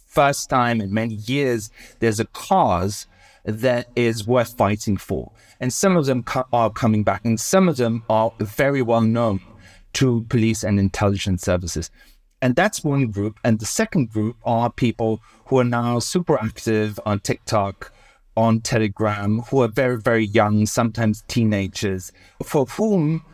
First 0.07 0.49
time 0.49 0.79
in 0.79 0.93
many 0.93 1.15
years, 1.15 1.69
there's 1.99 2.21
a 2.21 2.25
cause 2.27 3.05
that 3.43 3.89
is 3.97 4.25
worth 4.25 4.55
fighting 4.55 4.95
for. 4.95 5.33
And 5.59 5.73
some 5.73 5.97
of 5.97 6.05
them 6.05 6.23
co- 6.23 6.47
are 6.53 6.69
coming 6.69 7.03
back, 7.03 7.25
and 7.25 7.37
some 7.37 7.67
of 7.67 7.75
them 7.75 8.05
are 8.09 8.31
very 8.39 8.81
well 8.81 9.01
known 9.01 9.41
to 9.95 10.25
police 10.29 10.63
and 10.63 10.79
intelligence 10.79 11.41
services. 11.41 11.91
And 12.41 12.55
that's 12.55 12.81
one 12.85 13.07
group. 13.07 13.41
And 13.43 13.59
the 13.59 13.65
second 13.65 14.13
group 14.13 14.37
are 14.45 14.71
people 14.71 15.19
who 15.47 15.59
are 15.59 15.65
now 15.65 15.99
super 15.99 16.39
active 16.39 16.97
on 17.05 17.19
TikTok, 17.19 17.91
on 18.37 18.61
Telegram, 18.61 19.39
who 19.49 19.63
are 19.63 19.67
very, 19.67 19.99
very 19.99 20.27
young, 20.27 20.65
sometimes 20.65 21.25
teenagers, 21.27 22.13
for 22.41 22.67
whom 22.67 23.25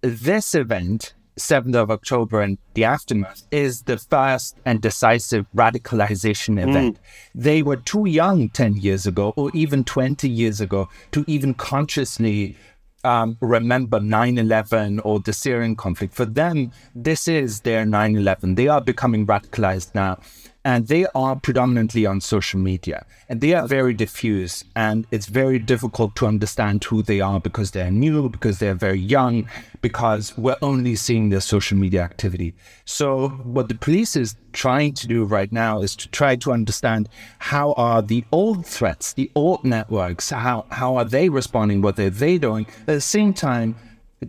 this 0.00 0.54
event 0.54 1.12
7th 1.38 1.74
of 1.74 1.90
October 1.90 2.40
and 2.40 2.58
the 2.74 2.84
aftermath 2.84 3.42
is 3.50 3.82
the 3.82 3.98
first 3.98 4.56
and 4.64 4.80
decisive 4.80 5.46
radicalization 5.54 6.54
hmm. 6.62 6.68
event. 6.68 6.96
Mm. 6.96 7.00
They 7.34 7.62
were 7.62 7.76
too 7.76 8.06
young 8.06 8.48
10 8.48 8.76
years 8.76 9.06
ago 9.06 9.34
or 9.36 9.50
even 9.54 9.84
20 9.84 10.28
years 10.28 10.60
ago 10.60 10.88
to 11.12 11.24
even 11.26 11.54
consciously 11.54 12.56
um, 13.04 13.36
remember 13.40 14.00
9 14.00 14.38
11 14.38 15.00
or 15.00 15.20
the 15.20 15.32
Syrian 15.32 15.76
conflict. 15.76 16.14
For 16.14 16.24
them, 16.24 16.72
this 16.94 17.28
is 17.28 17.60
their 17.60 17.86
9 17.86 18.16
11. 18.16 18.56
They 18.56 18.68
are 18.68 18.80
becoming 18.80 19.26
radicalized 19.26 19.94
now 19.94 20.18
and 20.66 20.88
they 20.88 21.06
are 21.14 21.36
predominantly 21.36 22.04
on 22.06 22.20
social 22.20 22.58
media. 22.58 23.06
And 23.28 23.40
they 23.40 23.54
are 23.54 23.68
very 23.68 23.94
diffuse. 23.94 24.64
And 24.74 25.06
it's 25.12 25.26
very 25.26 25.60
difficult 25.60 26.16
to 26.16 26.26
understand 26.26 26.82
who 26.82 27.04
they 27.04 27.20
are 27.20 27.38
because 27.38 27.70
they're 27.70 27.92
new 27.92 28.28
because 28.28 28.58
they're 28.58 28.74
very 28.74 28.98
young 28.98 29.48
because 29.80 30.36
we're 30.36 30.56
only 30.62 30.96
seeing 30.96 31.28
their 31.28 31.40
social 31.40 31.78
media 31.78 32.02
activity. 32.02 32.52
So 32.84 33.28
what 33.28 33.68
the 33.68 33.76
police 33.76 34.16
is 34.16 34.34
trying 34.52 34.94
to 34.94 35.06
do 35.06 35.24
right 35.24 35.52
now 35.52 35.82
is 35.82 35.94
to 35.94 36.08
try 36.08 36.34
to 36.34 36.50
understand 36.50 37.08
how 37.38 37.72
are 37.74 38.02
the 38.02 38.24
old 38.32 38.66
threats 38.66 39.12
the 39.12 39.30
old 39.34 39.62
networks 39.62 40.30
how 40.30 40.64
how 40.70 40.96
are 40.96 41.04
they 41.04 41.28
responding 41.28 41.80
what 41.80 41.98
are 42.00 42.10
they 42.10 42.38
doing? 42.38 42.66
At 42.80 42.86
the 42.86 43.00
same 43.00 43.32
time 43.32 43.76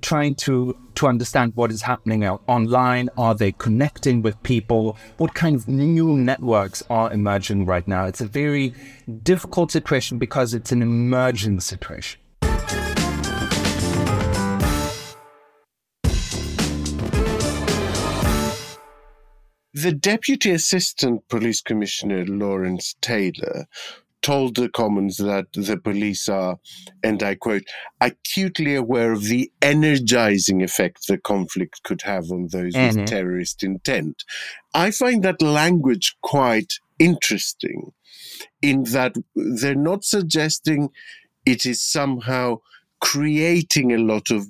trying 0.01 0.35
to 0.35 0.77
to 0.95 1.07
understand 1.07 1.53
what 1.55 1.71
is 1.71 1.81
happening 1.81 2.23
out 2.23 2.41
online. 2.47 3.09
Are 3.17 3.35
they 3.35 3.51
connecting 3.53 4.21
with 4.21 4.41
people? 4.43 4.97
What 5.17 5.33
kind 5.33 5.55
of 5.55 5.67
new 5.67 6.17
networks 6.17 6.83
are 6.89 7.11
emerging 7.11 7.65
right 7.65 7.87
now? 7.87 8.05
It's 8.05 8.21
a 8.21 8.27
very 8.27 8.73
difficult 9.23 9.71
situation 9.71 10.17
because 10.17 10.53
it's 10.53 10.71
an 10.71 10.81
emerging 10.81 11.61
situation. 11.61 12.19
The 19.73 19.91
Deputy 19.91 20.49
Assistant 20.51 21.27
Police 21.29 21.61
Commissioner 21.61 22.25
Lawrence 22.25 22.95
Taylor 22.99 23.67
told 24.27 24.57
the 24.57 24.67
Commons 24.67 25.15
that 25.15 25.45
the 25.53 25.77
police 25.77 26.27
are, 26.27 26.59
and 27.01 27.23
I 27.23 27.35
quote, 27.35 27.63
acutely 28.01 28.75
aware 28.75 29.13
of 29.13 29.23
the 29.23 29.49
energizing 29.61 30.61
effect 30.61 31.07
the 31.07 31.17
conflict 31.17 31.81
could 31.83 32.01
have 32.01 32.29
on 32.29 32.49
those 32.51 32.73
mm-hmm. 32.73 32.99
with 32.99 33.07
terrorist 33.07 33.63
intent. 33.63 34.25
I 34.73 34.91
find 34.91 35.23
that 35.23 35.41
language 35.41 36.17
quite 36.21 36.73
interesting 36.99 37.93
in 38.61 38.83
that 38.91 39.15
they're 39.33 39.75
not 39.75 40.03
suggesting 40.03 40.89
it 41.45 41.65
is 41.65 41.81
somehow 41.81 42.59
creating 42.99 43.93
a 43.93 43.97
lot 43.97 44.29
of 44.29 44.45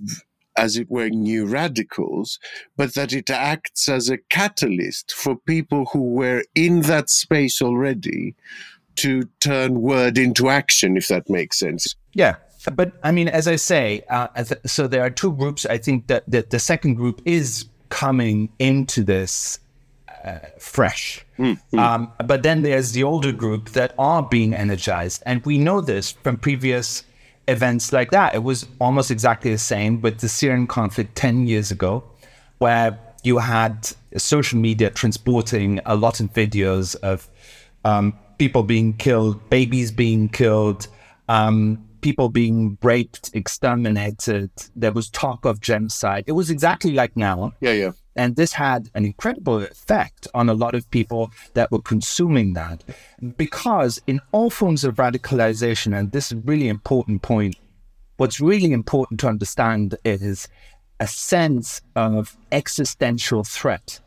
as 0.57 0.75
it 0.75 0.89
were, 0.89 1.09
new 1.09 1.45
radicals, 1.45 2.39
but 2.75 2.95
that 2.95 3.13
it 3.13 3.29
acts 3.29 3.87
as 3.87 4.09
a 4.09 4.17
catalyst 4.17 5.13
for 5.13 5.35
people 5.35 5.85
who 5.93 6.01
were 6.01 6.43
in 6.55 6.81
that 6.81 7.11
space 7.11 7.61
already 7.61 8.33
to 8.97 9.23
turn 9.39 9.81
word 9.81 10.17
into 10.17 10.49
action, 10.49 10.97
if 10.97 11.07
that 11.07 11.29
makes 11.29 11.59
sense. 11.59 11.95
Yeah. 12.13 12.35
But 12.73 12.93
I 13.03 13.11
mean, 13.11 13.27
as 13.29 13.47
I 13.47 13.55
say, 13.55 14.03
uh, 14.09 14.27
so 14.65 14.87
there 14.87 15.01
are 15.01 15.09
two 15.09 15.31
groups. 15.31 15.65
I 15.65 15.77
think 15.77 16.07
that, 16.07 16.23
that 16.27 16.49
the 16.49 16.59
second 16.59 16.95
group 16.95 17.21
is 17.25 17.65
coming 17.89 18.49
into 18.59 19.03
this 19.03 19.59
uh, 20.23 20.39
fresh. 20.59 21.25
Mm-hmm. 21.39 21.79
Um, 21.79 22.11
but 22.25 22.43
then 22.43 22.63
there's 22.63 22.91
the 22.91 23.03
older 23.03 23.31
group 23.31 23.69
that 23.69 23.93
are 23.97 24.23
being 24.23 24.53
energized. 24.53 25.23
And 25.25 25.45
we 25.45 25.57
know 25.57 25.79
this 25.79 26.11
from 26.11 26.37
previous 26.37 27.03
events 27.47 27.93
like 27.93 28.11
that. 28.11 28.35
It 28.35 28.43
was 28.43 28.67
almost 28.79 29.11
exactly 29.11 29.51
the 29.51 29.57
same 29.57 30.01
with 30.01 30.19
the 30.19 30.27
Syrian 30.27 30.67
conflict 30.67 31.15
10 31.15 31.47
years 31.47 31.71
ago, 31.71 32.03
where 32.57 32.99
you 33.23 33.37
had 33.37 33.89
social 34.17 34.59
media 34.59 34.89
transporting 34.89 35.79
a 35.85 35.95
lot 35.95 36.19
of 36.19 36.33
videos 36.33 36.95
of 36.97 37.29
um, 37.85 38.13
people 38.37 38.63
being 38.63 38.93
killed, 38.93 39.49
babies 39.49 39.91
being 39.91 40.29
killed, 40.29 40.87
um, 41.27 41.83
people 42.01 42.29
being 42.29 42.77
raped, 42.81 43.31
exterminated. 43.33 44.49
There 44.75 44.91
was 44.91 45.09
talk 45.09 45.45
of 45.45 45.59
genocide. 45.59 46.23
It 46.27 46.33
was 46.33 46.49
exactly 46.49 46.93
like 46.93 47.15
now. 47.17 47.53
Yeah, 47.59 47.73
yeah. 47.73 47.91
And 48.15 48.35
this 48.35 48.53
had 48.53 48.89
an 48.95 49.05
incredible 49.05 49.61
effect 49.61 50.27
on 50.33 50.49
a 50.49 50.53
lot 50.53 50.73
of 50.73 50.89
people 50.89 51.31
that 51.53 51.71
were 51.71 51.81
consuming 51.81 52.53
that. 52.53 52.83
Because 53.37 54.01
in 54.07 54.19
all 54.31 54.49
forms 54.49 54.83
of 54.83 54.95
radicalization, 54.95 55.97
and 55.97 56.11
this 56.11 56.31
is 56.31 56.39
a 56.39 56.41
really 56.41 56.67
important 56.67 57.21
point, 57.21 57.55
what's 58.17 58.39
really 58.39 58.71
important 58.71 59.19
to 59.19 59.27
understand 59.27 59.95
is 60.03 60.47
a 60.99 61.07
sense 61.07 61.81
of 61.95 62.35
existential 62.51 63.43
threat 63.43 63.99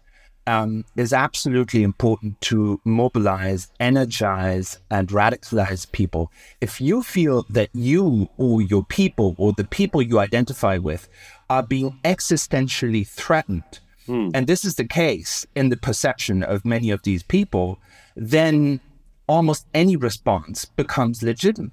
um, 0.47 0.85
is 0.97 1.13
absolutely 1.13 1.83
important 1.83 2.41
to 2.43 2.81
mobilize, 2.85 3.69
energize, 3.79 4.79
and 4.91 5.09
radicalize 5.09 5.91
people. 5.93 6.31
If 6.61 6.81
you 6.81 7.03
feel 7.03 7.45
that 7.51 7.71
you 7.73 8.29
or 8.37 8.63
your 8.63 8.85
people 8.85 9.35
or 9.39 9.53
the 9.53 9.65
people 9.65 10.03
you 10.03 10.19
identify 10.19 10.79
with 10.79 11.09
are 11.49 11.63
being 11.63 11.99
existentially 12.05 13.07
threatened, 13.07 13.81
mm. 14.09 14.31
and 14.35 14.47
this 14.47 14.65
is 14.65 14.77
the 14.77 14.87
case 14.87 15.47
in 15.55 15.69
the 15.69 15.77
perception 15.77 16.43
of 16.43 16.65
many 16.65 16.91
of 16.91 17.03
these 17.03 17.23
people, 17.23 17.79
then 18.17 18.81
almost 19.27 19.67
any 19.75 19.97
response 19.97 20.65
becomes 20.65 21.23
legitimate. 21.23 21.73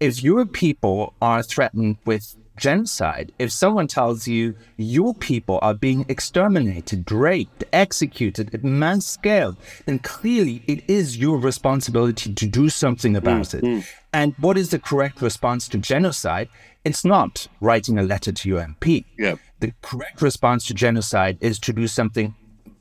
If 0.00 0.22
your 0.22 0.46
people 0.46 1.14
are 1.20 1.42
threatened 1.42 1.98
with 2.04 2.34
genocide. 2.56 3.32
If 3.38 3.52
someone 3.52 3.86
tells 3.86 4.26
you 4.26 4.54
your 4.76 5.14
people 5.14 5.58
are 5.62 5.74
being 5.74 6.04
exterminated, 6.08 7.10
raped, 7.10 7.64
executed 7.72 8.54
at 8.54 8.64
mass 8.64 9.06
scale, 9.06 9.56
then 9.84 9.98
clearly 10.00 10.62
it 10.66 10.88
is 10.88 11.16
your 11.16 11.38
responsibility 11.38 12.32
to 12.34 12.46
do 12.46 12.68
something 12.68 13.16
about 13.16 13.46
mm-hmm. 13.46 13.78
it. 13.78 13.94
And 14.12 14.34
what 14.38 14.56
is 14.56 14.70
the 14.70 14.78
correct 14.78 15.20
response 15.20 15.68
to 15.68 15.78
genocide? 15.78 16.48
It's 16.84 17.04
not 17.04 17.48
writing 17.60 17.98
a 17.98 18.02
letter 18.02 18.32
to 18.32 18.48
your 18.48 18.60
MP. 18.60 19.04
Yeah. 19.18 19.36
The 19.60 19.72
correct 19.82 20.22
response 20.22 20.66
to 20.66 20.74
genocide 20.74 21.38
is 21.40 21.58
to 21.60 21.72
do 21.72 21.86
something 21.86 22.34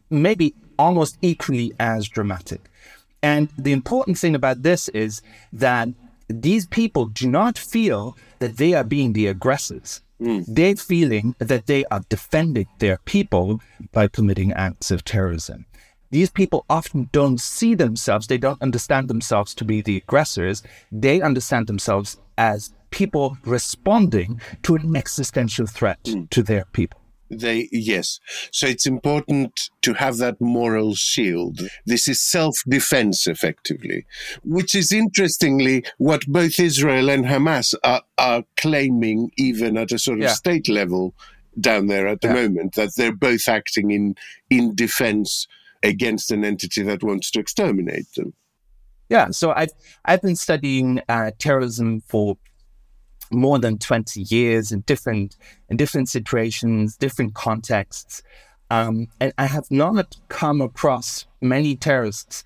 maybe 0.09 0.53
almost 0.77 1.17
equally 1.21 1.73
as 1.79 2.07
dramatic. 2.07 2.61
And 3.23 3.49
the 3.57 3.71
important 3.71 4.17
thing 4.17 4.35
about 4.35 4.61
this 4.61 4.87
is 4.89 5.21
that 5.51 5.89
these 6.27 6.67
people 6.67 7.05
do 7.05 7.29
not 7.29 7.57
feel 7.57 8.17
that 8.39 8.57
they 8.57 8.73
are 8.73 8.83
being 8.83 9.13
the 9.13 9.27
aggressors. 9.27 10.01
Mm. 10.19 10.45
They're 10.47 10.75
feeling 10.75 11.35
that 11.39 11.65
they 11.67 11.85
are 11.85 12.01
defending 12.09 12.67
their 12.79 12.99
people 13.05 13.61
by 13.91 14.07
committing 14.07 14.53
acts 14.53 14.91
of 14.91 15.03
terrorism. 15.03 15.65
These 16.11 16.29
people 16.29 16.65
often 16.69 17.09
don't 17.11 17.41
see 17.41 17.75
themselves, 17.75 18.27
they 18.27 18.37
don't 18.37 18.61
understand 18.61 19.09
themselves 19.09 19.53
to 19.55 19.65
be 19.65 19.81
the 19.81 19.97
aggressors. 19.97 20.63
They 20.91 21.21
understand 21.21 21.67
themselves 21.67 22.17
as 22.37 22.73
people 22.91 23.37
responding 23.43 24.39
to 24.63 24.75
an 24.75 24.95
existential 24.95 25.65
threat 25.65 26.01
mm. 26.03 26.29
to 26.29 26.43
their 26.43 26.65
people 26.71 27.01
they 27.29 27.67
yes 27.71 28.19
so 28.51 28.67
it's 28.67 28.85
important 28.85 29.69
to 29.81 29.93
have 29.93 30.17
that 30.17 30.39
moral 30.39 30.93
shield 30.93 31.61
this 31.85 32.07
is 32.07 32.21
self-defense 32.21 33.27
effectively 33.27 34.05
which 34.43 34.75
is 34.75 34.91
interestingly 34.91 35.83
what 35.97 36.25
both 36.27 36.59
israel 36.59 37.09
and 37.09 37.25
hamas 37.25 37.73
are, 37.83 38.03
are 38.17 38.43
claiming 38.57 39.31
even 39.37 39.77
at 39.77 39.91
a 39.91 39.97
sort 39.97 40.19
of 40.19 40.23
yeah. 40.23 40.29
state 40.29 40.69
level 40.69 41.13
down 41.59 41.87
there 41.87 42.07
at 42.07 42.21
the 42.21 42.27
yeah. 42.27 42.33
moment 42.33 42.75
that 42.75 42.95
they're 42.95 43.15
both 43.15 43.47
acting 43.47 43.91
in 43.91 44.15
in 44.49 44.75
defense 44.75 45.47
against 45.83 46.31
an 46.31 46.43
entity 46.43 46.83
that 46.83 47.03
wants 47.03 47.31
to 47.31 47.39
exterminate 47.39 48.11
them 48.15 48.33
yeah 49.09 49.29
so 49.31 49.51
i've 49.55 49.71
i've 50.05 50.21
been 50.21 50.35
studying 50.35 51.01
uh, 51.09 51.31
terrorism 51.39 52.01
for 52.01 52.37
more 53.35 53.59
than 53.59 53.77
20 53.77 54.21
years 54.21 54.71
in 54.71 54.81
different 54.81 55.37
in 55.69 55.77
different 55.77 56.09
situations, 56.09 56.97
different 56.97 57.33
contexts. 57.33 58.23
Um, 58.71 59.07
and 59.19 59.33
I 59.37 59.45
have 59.45 59.69
not 59.69 60.15
come 60.27 60.61
across 60.61 61.25
many 61.41 61.75
terrorists 61.75 62.43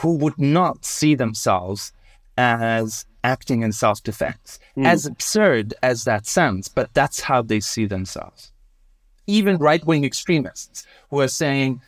who 0.00 0.16
would 0.16 0.38
not 0.38 0.84
see 0.84 1.14
themselves 1.14 1.92
as 2.36 3.04
acting 3.24 3.62
in 3.62 3.72
self 3.72 4.02
defense. 4.02 4.58
Mm. 4.76 4.86
As 4.86 5.06
absurd 5.06 5.74
as 5.82 6.04
that 6.04 6.26
sounds, 6.26 6.68
but 6.68 6.92
that's 6.94 7.20
how 7.20 7.42
they 7.42 7.60
see 7.60 7.86
themselves. 7.86 8.52
Even 9.26 9.58
right 9.58 9.84
wing 9.84 10.04
extremists 10.04 10.86
who 11.10 11.20
are 11.20 11.28
saying, 11.28 11.80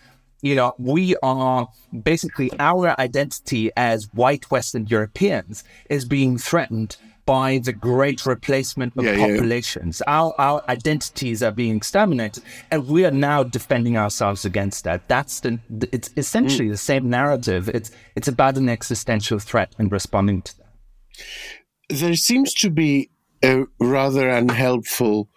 you 0.43 0.55
know, 0.57 0.75
we 0.79 1.17
are 1.23 1.69
basically 2.03 2.51
our 2.59 2.99
identity 3.01 3.71
as 3.77 4.13
white 4.13 4.51
Western 4.51 4.87
Europeans 4.87 5.65
is 5.89 6.05
being 6.05 6.37
threatened 6.37 6.97
by 7.25 7.59
the 7.59 7.73
great 7.73 8.27
replacement 8.27 8.97
of 8.97 9.05
yeah, 9.05 9.17
populations. 9.17 10.03
Yeah. 10.07 10.13
Our 10.13 10.35
our 10.39 10.65
identities 10.69 11.43
are 11.43 11.51
being 11.53 11.77
exterminated, 11.77 12.43
and 12.71 12.87
we 12.87 13.05
are 13.05 13.11
now 13.11 13.43
defending 13.43 13.97
ourselves 13.97 14.45
against 14.45 14.85
that. 14.85 15.09
That's 15.09 15.41
the 15.41 15.59
it's 15.93 16.11
essentially 16.17 16.69
mm. 16.69 16.73
the 16.73 16.77
same 16.79 17.09
narrative. 17.09 17.69
It's 17.69 17.91
it's 18.17 18.29
about 18.29 18.57
an 18.57 18.69
existential 18.69 19.39
threat 19.39 19.75
and 19.79 19.91
responding 19.91 20.43
to 20.43 20.59
that. 20.59 21.99
There 21.99 22.17
seems 22.17 22.55
to 22.55 22.71
be 22.71 23.11
a 23.45 23.65
rather 23.81 24.29
unhelpful 24.29 25.29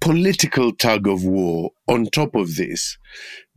political 0.00 0.72
tug 0.72 1.06
of 1.06 1.24
war 1.24 1.70
on 1.86 2.06
top 2.06 2.34
of 2.34 2.56
this 2.56 2.96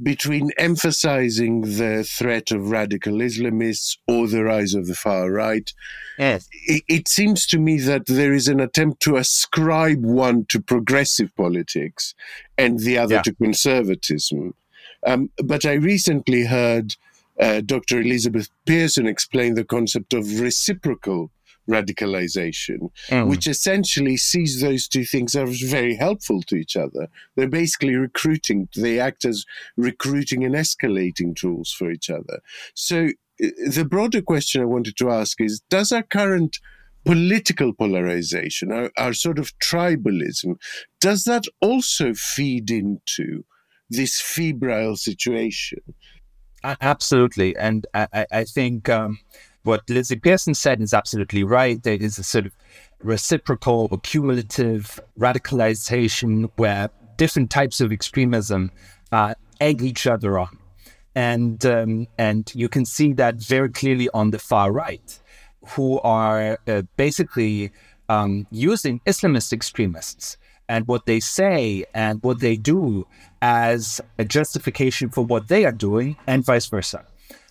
between 0.02 0.52
emphasizing 0.58 1.62
the 1.62 2.04
threat 2.04 2.52
of 2.52 2.70
radical 2.70 3.14
Islamists 3.14 3.98
or 4.08 4.28
the 4.28 4.44
rise 4.44 4.74
of 4.74 4.88
the 4.88 4.96
far 4.96 5.32
right. 5.32 5.72
Yes. 6.20 6.50
It, 6.66 6.84
it, 6.88 7.08
seems 7.08 7.48
to 7.48 7.60
me 7.60 7.80
that 7.80 8.08
there 8.08 8.34
is 8.34 8.48
an 8.48 8.60
attempt 8.60 9.02
to 9.04 9.16
ascribe 9.16 10.04
one 10.04 10.46
to 10.50 10.62
progressive 10.62 11.34
politics 11.36 12.14
and 12.58 12.80
the 12.80 12.98
other 12.98 13.16
yeah. 13.16 13.22
to 13.22 13.34
conservatism. 13.36 14.54
Um, 15.06 15.32
but 15.44 15.66
I 15.66 15.74
recently 15.74 16.46
heard 16.46 16.96
uh, 17.40 17.62
Dr. 17.62 18.02
Elizabeth 18.02 18.50
Pearson 18.66 19.08
explain 19.08 19.56
the 19.56 19.66
concept 19.66 20.14
of 20.14 20.40
reciprocal 20.40 21.32
radicalization, 21.70 22.92
mm. 23.10 23.28
which 23.28 23.48
essentially 23.48 24.18
sees 24.18 24.62
those 24.62 24.88
two 24.88 25.06
things 25.06 25.36
as 25.36 25.62
very 25.62 25.96
helpful 25.96 26.42
to 26.44 26.56
each 26.56 26.76
other. 26.76 27.08
They're 27.36 27.48
basically 27.48 27.96
recruiting, 27.96 28.68
they 28.76 29.00
act 29.00 29.26
as 29.26 29.46
recruiting 29.78 30.44
and 30.44 30.56
escalating 30.56 31.36
tools 31.36 31.72
for 31.72 31.92
each 31.92 32.10
other. 32.10 32.42
So 32.74 33.10
the 33.40 33.88
broader 33.90 34.22
question 34.22 34.62
I 34.62 34.66
wanted 34.66 34.98
to 34.98 35.10
ask 35.10 35.40
is 35.42 35.62
Does 35.70 35.92
our 35.92 36.04
current 36.04 36.60
political 37.06 37.74
polarization, 37.74 38.72
our, 38.72 38.92
our 38.98 39.14
sort 39.14 39.40
of 39.40 39.58
tribalism, 39.60 40.56
does 41.00 41.24
that 41.26 41.44
also 41.62 42.14
feed 42.14 42.72
into 42.72 43.44
this 43.90 44.22
febrile 44.22 44.96
situation? 44.96 45.82
Absolutely. 46.64 47.56
And 47.58 47.86
I, 47.94 48.26
I 48.32 48.44
think. 48.46 48.90
Um, 48.90 49.20
what 49.64 49.90
Lizzie 49.90 50.18
Pearson 50.18 50.54
said 50.54 50.82
is 50.82 50.94
absolutely 50.94 51.44
right. 51.44 51.82
There 51.82 51.96
is 51.96 52.18
a 52.20 52.24
sort 52.24 52.46
of 52.46 52.54
reciprocal 53.02 53.88
or 53.92 54.00
cumulative 54.00 55.00
radicalization 55.20 56.52
where 56.58 56.90
different 57.18 57.50
types 57.50 57.82
of 57.82 57.92
extremism 57.92 58.72
uh, 59.12 59.34
egg 59.60 59.82
each 59.82 60.08
other 60.08 60.38
on. 60.38 60.58
And, 61.16 61.66
um, 61.66 62.08
and 62.18 62.52
you 62.56 62.70
can 62.70 62.86
see 62.86 63.14
that 63.14 63.36
very 63.36 63.70
clearly 63.70 64.10
on 64.14 64.32
the 64.32 64.40
far 64.40 64.72
right, 64.72 65.20
who 65.68 66.00
are 66.02 66.60
uh, 66.68 66.82
basically 66.98 67.72
um, 68.10 68.48
using 68.52 69.00
Islamist 69.06 69.54
extremists 69.54 70.38
and 70.68 70.88
what 70.88 71.06
they 71.06 71.20
say 71.20 71.86
and 71.94 72.22
what 72.24 72.40
they 72.40 72.56
do 72.56 73.06
as 73.42 74.02
a 74.18 74.26
justification 74.26 75.10
for 75.10 75.24
what 75.26 75.48
they 75.50 75.66
are 75.66 75.72
doing, 75.72 76.16
and 76.26 76.44
vice 76.44 76.66
versa. 76.66 77.06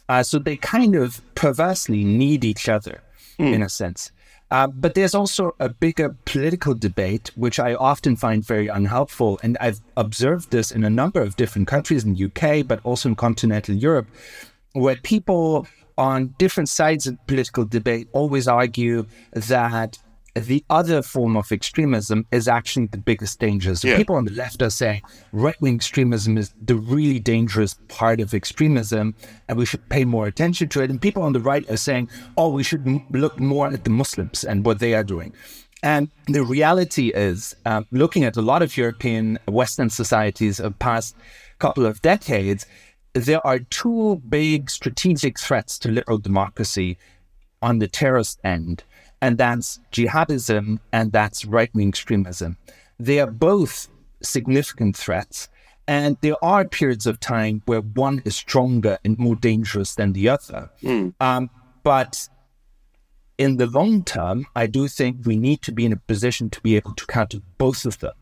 Uh, 0.09 0.23
so 0.23 0.39
they 0.39 0.57
kind 0.57 0.95
of 0.95 1.23
perversely 1.35 2.05
need 2.05 2.45
each 2.45 2.69
other 2.69 3.03
mm. 3.39 3.53
in 3.53 3.63
a 3.63 3.69
sense. 3.69 4.13
Uh, 4.51 4.67
but 4.67 4.95
there's 4.95 5.15
also 5.15 5.55
a 5.59 5.71
bigger 5.71 6.15
political 6.27 6.75
debate, 6.75 7.31
which 7.37 7.59
I 7.59 7.75
often 7.75 8.17
find 8.17 8.45
very 8.45 8.69
unhelpful. 8.69 9.41
And 9.43 9.57
I've 9.63 9.81
observed 9.97 10.51
this 10.51 10.71
in 10.71 10.85
a 10.85 10.91
number 10.91 11.23
of 11.23 11.37
different 11.37 11.69
countries 11.69 12.05
in 12.05 12.15
the 12.15 12.27
UK, 12.27 12.67
but 12.67 12.79
also 12.85 13.09
in 13.09 13.17
continental 13.17 13.75
Europe, 13.75 14.09
where 14.75 14.97
people 14.97 15.67
on 15.97 16.35
different 16.37 16.69
sides 16.69 17.07
of 17.07 17.27
political 17.27 17.65
debate 17.65 18.09
always 18.13 18.47
argue 18.47 19.07
that 19.33 19.99
the 20.35 20.65
other 20.71 21.03
form 21.03 21.37
of 21.37 21.53
extremism 21.53 22.27
is 22.33 22.49
actually 22.49 22.87
the 22.87 22.99
biggest 22.99 23.39
danger. 23.39 23.75
So 23.75 23.89
yeah. 23.89 23.97
people 23.97 24.17
on 24.17 24.25
the 24.25 24.33
left 24.33 24.63
are 24.63 24.71
saying 24.71 25.03
right 25.33 25.61
wing 25.61 25.75
extremism 25.75 26.39
is 26.39 26.55
the 26.61 26.75
really 26.75 27.19
dangerous 27.19 27.75
part 27.89 28.21
of 28.21 28.33
extremism 28.33 29.15
and 29.49 29.59
we 29.59 29.67
should 29.67 29.87
pay 29.91 30.05
more 30.05 30.27
attention 30.27 30.69
to 30.71 30.83
it. 30.83 30.91
And 30.91 31.01
people 31.01 31.23
on 31.23 31.33
the 31.33 31.41
right 31.41 31.69
are 31.71 31.77
saying, 31.77 32.09
oh, 32.37 32.49
we 32.49 32.63
should 32.63 32.87
m- 32.87 33.05
look 33.11 33.39
more 33.39 33.67
at 33.67 33.85
the 33.85 33.91
Muslims 33.91 34.45
and 34.45 34.65
what 34.65 34.79
they 34.79 34.95
are 34.95 35.05
doing. 35.05 35.35
And 35.83 36.11
the 36.29 36.45
reality 36.45 37.09
is, 37.09 37.57
uh, 37.67 37.83
looking 37.91 38.25
at 38.25 38.37
a 38.37 38.43
lot 38.43 38.63
of 38.63 38.77
European 38.77 39.39
Western 39.49 39.91
societies 39.91 40.61
of 40.61 40.79
past 40.79 41.17
couple 41.59 41.85
of 41.85 42.01
decades, 42.03 42.67
there 43.15 43.45
are 43.47 43.59
two 43.59 44.23
big 44.29 44.71
strategic 44.71 45.39
threats 45.39 45.79
to 45.81 45.91
liberal 45.91 46.19
democracy 46.19 46.99
on 47.61 47.79
the 47.79 47.89
terrorist 47.89 48.41
end, 48.45 48.85
and 49.23 49.39
that's 49.39 49.79
jihadism 49.93 50.81
and 50.93 51.13
that's 51.13 51.45
right 51.45 51.73
wing 51.73 51.89
extremism. 51.89 52.59
They 52.99 53.21
are 53.21 53.31
both 53.31 53.89
significant 54.21 54.97
threats. 54.97 55.49
And 55.89 56.17
there 56.21 56.43
are 56.45 56.65
periods 56.65 57.07
of 57.07 57.19
time 57.21 57.63
where 57.67 57.81
one 57.81 58.23
is 58.25 58.37
stronger 58.37 58.99
and 59.05 59.19
more 59.19 59.37
dangerous 59.37 59.95
than 59.95 60.13
the 60.13 60.29
other. 60.29 60.71
Mm. 60.83 61.15
Um, 61.21 61.51
but 61.83 62.29
in 63.39 63.57
the 63.57 63.67
long 63.67 64.05
term, 64.05 64.47
I 64.55 64.67
do 64.67 64.89
think 64.89 65.25
we 65.25 65.37
need 65.37 65.63
to 65.63 65.73
be 65.73 65.87
in 65.87 65.93
a 65.93 65.97
position 65.97 66.51
to 66.51 66.61
be 66.61 66.77
able 66.77 66.95
to 66.95 67.07
counter 67.07 67.39
both 67.59 67.85
of 67.85 67.99
them. 67.99 68.13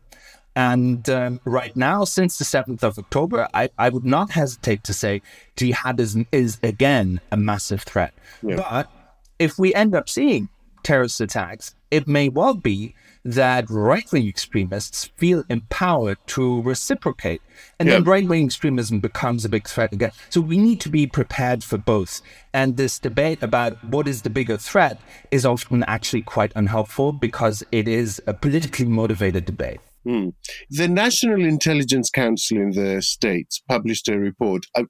And 0.55 1.09
um, 1.09 1.39
right 1.45 1.75
now, 1.75 2.03
since 2.03 2.37
the 2.37 2.45
7th 2.45 2.83
of 2.83 2.99
October, 2.99 3.47
I, 3.53 3.69
I 3.77 3.89
would 3.89 4.05
not 4.05 4.31
hesitate 4.31 4.83
to 4.83 4.93
say 4.93 5.21
jihadism 5.55 6.27
is 6.31 6.59
again 6.61 7.21
a 7.31 7.37
massive 7.37 7.83
threat. 7.83 8.13
Yeah. 8.43 8.57
But 8.57 8.91
if 9.39 9.57
we 9.57 9.73
end 9.73 9.95
up 9.95 10.09
seeing 10.09 10.49
terrorist 10.83 11.21
attacks, 11.21 11.75
it 11.89 12.07
may 12.07 12.29
well 12.29 12.53
be 12.53 12.95
that 13.23 13.69
right 13.69 14.11
wing 14.11 14.27
extremists 14.27 15.05
feel 15.17 15.43
empowered 15.49 16.17
to 16.25 16.61
reciprocate. 16.63 17.41
And 17.79 17.87
yeah. 17.87 17.95
then 17.95 18.03
right 18.03 18.27
wing 18.27 18.45
extremism 18.45 18.99
becomes 18.99 19.45
a 19.45 19.49
big 19.49 19.67
threat 19.67 19.93
again. 19.93 20.11
So 20.29 20.41
we 20.41 20.57
need 20.57 20.79
to 20.81 20.89
be 20.89 21.05
prepared 21.05 21.63
for 21.63 21.77
both. 21.77 22.21
And 22.53 22.77
this 22.77 22.97
debate 22.97 23.43
about 23.43 23.83
what 23.83 24.07
is 24.07 24.23
the 24.23 24.29
bigger 24.29 24.57
threat 24.57 24.99
is 25.29 25.45
often 25.45 25.83
actually 25.83 26.23
quite 26.23 26.51
unhelpful 26.55 27.11
because 27.11 27.63
it 27.71 27.87
is 27.87 28.21
a 28.25 28.33
politically 28.33 28.85
motivated 28.85 29.45
debate. 29.45 29.79
Hmm. 30.03 30.29
The 30.69 30.87
National 30.87 31.45
Intelligence 31.45 32.09
Council 32.09 32.57
in 32.57 32.71
the 32.71 33.01
States 33.03 33.61
published 33.67 34.07
a 34.07 34.17
report. 34.17 34.65
I, 34.75 34.85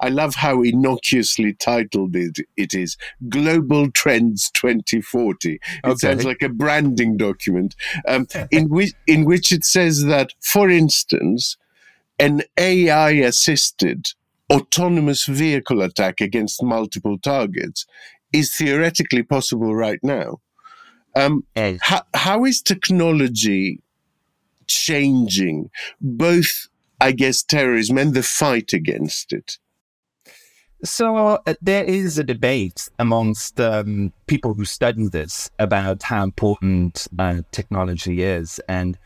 I 0.00 0.08
love 0.08 0.34
how 0.34 0.62
innocuously 0.62 1.52
titled 1.54 2.16
it, 2.16 2.38
it 2.56 2.74
is 2.74 2.96
Global 3.28 3.90
Trends 3.92 4.50
2040. 4.50 5.54
It 5.54 5.60
okay. 5.84 5.94
sounds 5.96 6.24
like 6.24 6.42
a 6.42 6.48
branding 6.48 7.16
document, 7.16 7.76
um, 8.08 8.26
in, 8.50 8.68
which, 8.68 8.92
in 9.06 9.24
which 9.24 9.52
it 9.52 9.64
says 9.64 10.04
that, 10.04 10.30
for 10.40 10.68
instance, 10.68 11.56
an 12.18 12.42
AI 12.58 13.10
assisted 13.10 14.08
autonomous 14.52 15.26
vehicle 15.26 15.80
attack 15.82 16.20
against 16.20 16.62
multiple 16.62 17.18
targets 17.18 17.86
is 18.32 18.54
theoretically 18.54 19.22
possible 19.22 19.74
right 19.74 20.00
now. 20.02 20.40
Um, 21.14 21.44
how, 21.80 22.02
how 22.14 22.44
is 22.44 22.60
technology 22.60 23.80
changing 24.66 25.70
both, 26.00 26.68
I 27.00 27.12
guess, 27.12 27.42
terrorism 27.42 27.98
and 27.98 28.14
the 28.14 28.22
fight 28.22 28.72
against 28.72 29.32
it? 29.32 29.58
So 30.84 31.16
uh, 31.16 31.54
there 31.62 31.84
is 31.84 32.18
a 32.18 32.24
debate 32.24 32.88
amongst 32.98 33.58
um, 33.60 34.12
people 34.26 34.54
who 34.54 34.64
study 34.64 35.08
this 35.08 35.50
about 35.58 36.02
how 36.02 36.22
important 36.22 37.08
uh, 37.18 37.42
technology 37.50 38.22
is, 38.22 38.60
and 38.68 38.98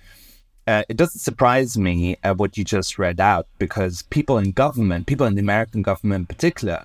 uh, 0.66 0.83
it 0.88 0.96
doesn't 0.96 1.20
surprise 1.20 1.79
me 1.79 2.16
uh, 2.25 2.35
what 2.35 2.59
you 2.59 2.64
just 2.64 2.99
read 2.99 3.20
out 3.20 3.46
because 3.59 4.03
people 4.03 4.37
in 4.37 4.53
government, 4.53 5.07
people 5.07 5.27
in 5.27 5.37
the 5.37 5.40
American 5.40 5.83
government 5.83 6.23
in 6.23 6.27
particular, 6.27 6.85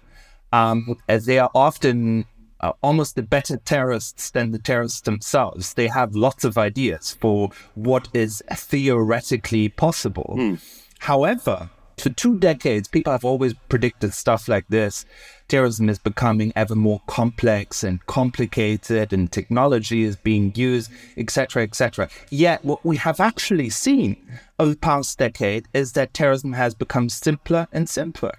um, 0.53 0.97
as 1.09 1.25
they 1.25 1.39
are 1.39 1.51
often 1.53 2.25
uh, 2.61 2.73
almost 2.81 3.15
the 3.15 3.23
better 3.23 3.57
terrorists 3.57 4.31
than 4.31 4.51
the 4.51 4.59
terrorists 4.59 5.01
themselves. 5.01 5.73
They 5.73 5.87
have 5.87 6.15
lots 6.15 6.43
of 6.43 6.57
ideas 6.57 7.17
for 7.19 7.49
what 7.75 8.07
is 8.13 8.41
theoretically 8.51 9.69
possible. 9.69 10.35
Mm. 10.37 10.61
However, 10.99 11.69
for 11.97 12.09
two 12.09 12.37
decades, 12.37 12.87
people 12.87 13.11
have 13.11 13.25
always 13.25 13.53
predicted 13.69 14.13
stuff 14.13 14.47
like 14.47 14.67
this. 14.67 15.05
Terrorism 15.47 15.89
is 15.89 15.99
becoming 15.99 16.51
ever 16.55 16.75
more 16.75 17.01
complex 17.07 17.83
and 17.83 18.05
complicated, 18.05 19.13
and 19.13 19.31
technology 19.31 20.03
is 20.03 20.15
being 20.15 20.51
used, 20.55 20.91
etc., 21.17 21.63
etc. 21.63 22.09
Yet, 22.29 22.65
what 22.65 22.83
we 22.83 22.97
have 22.97 23.19
actually 23.19 23.69
seen 23.69 24.17
over 24.59 24.71
the 24.71 24.77
past 24.77 25.17
decade 25.17 25.67
is 25.73 25.93
that 25.93 26.13
terrorism 26.13 26.53
has 26.53 26.73
become 26.73 27.09
simpler 27.09 27.67
and 27.71 27.87
simpler. 27.87 28.33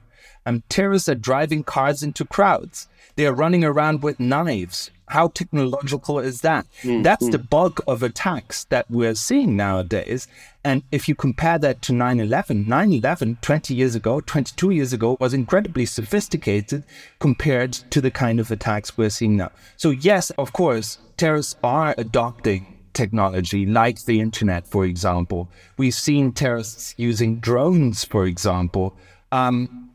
And 0.47 0.67
terrorists 0.71 1.09
are 1.09 1.17
driving 1.17 1.65
cars 1.65 2.03
into 2.03 2.25
crowds. 2.25 2.89
They 3.17 3.27
are 3.27 3.35
running 3.35 3.65
around 3.65 4.03
with 4.03 4.21
knives. 4.21 4.91
How 5.09 5.29
technological 5.29 6.19
is 6.19 6.41
that? 6.41 6.67
Mm-hmm. 6.83 7.03
That's 7.03 7.29
the 7.29 7.39
bulk 7.39 7.81
of 7.87 8.03
attacks 8.03 8.65
that 8.65 8.91
we're 8.91 9.15
seeing 9.15 9.57
nowadays. 9.57 10.27
And 10.65 10.83
if 10.91 11.09
you 11.09 11.15
compare 11.15 11.59
that 11.59 11.81
to 11.83 11.93
9 11.93 12.19
11, 12.19 12.67
9 12.67 12.93
11, 12.93 13.39
20 13.41 13.75
years 13.75 13.95
ago, 13.95 14.21
22 14.21 14.71
years 14.71 14.93
ago, 14.93 15.17
was 15.21 15.33
incredibly 15.33 15.87
sophisticated 15.87 16.85
compared 17.21 17.73
to 17.73 18.01
the 18.01 18.11
kind 18.11 18.41
of 18.41 18.51
attacks 18.51 18.97
we're 18.97 19.11
seeing 19.11 19.37
now. 19.37 19.53
So, 19.77 19.91
yes, 19.91 20.31
of 20.31 20.53
course, 20.53 20.99
terrorists 21.17 21.57
are 21.63 21.95
adopting 21.99 22.77
technology 22.93 23.65
like 23.67 24.05
the 24.07 24.21
internet, 24.21 24.67
for 24.67 24.85
example. 24.85 25.49
We've 25.77 25.95
seen 25.95 26.33
terrorists 26.33 26.95
using 26.97 27.39
drones, 27.39 28.05
for 28.05 28.27
example. 28.27 28.97
Um, 29.31 29.91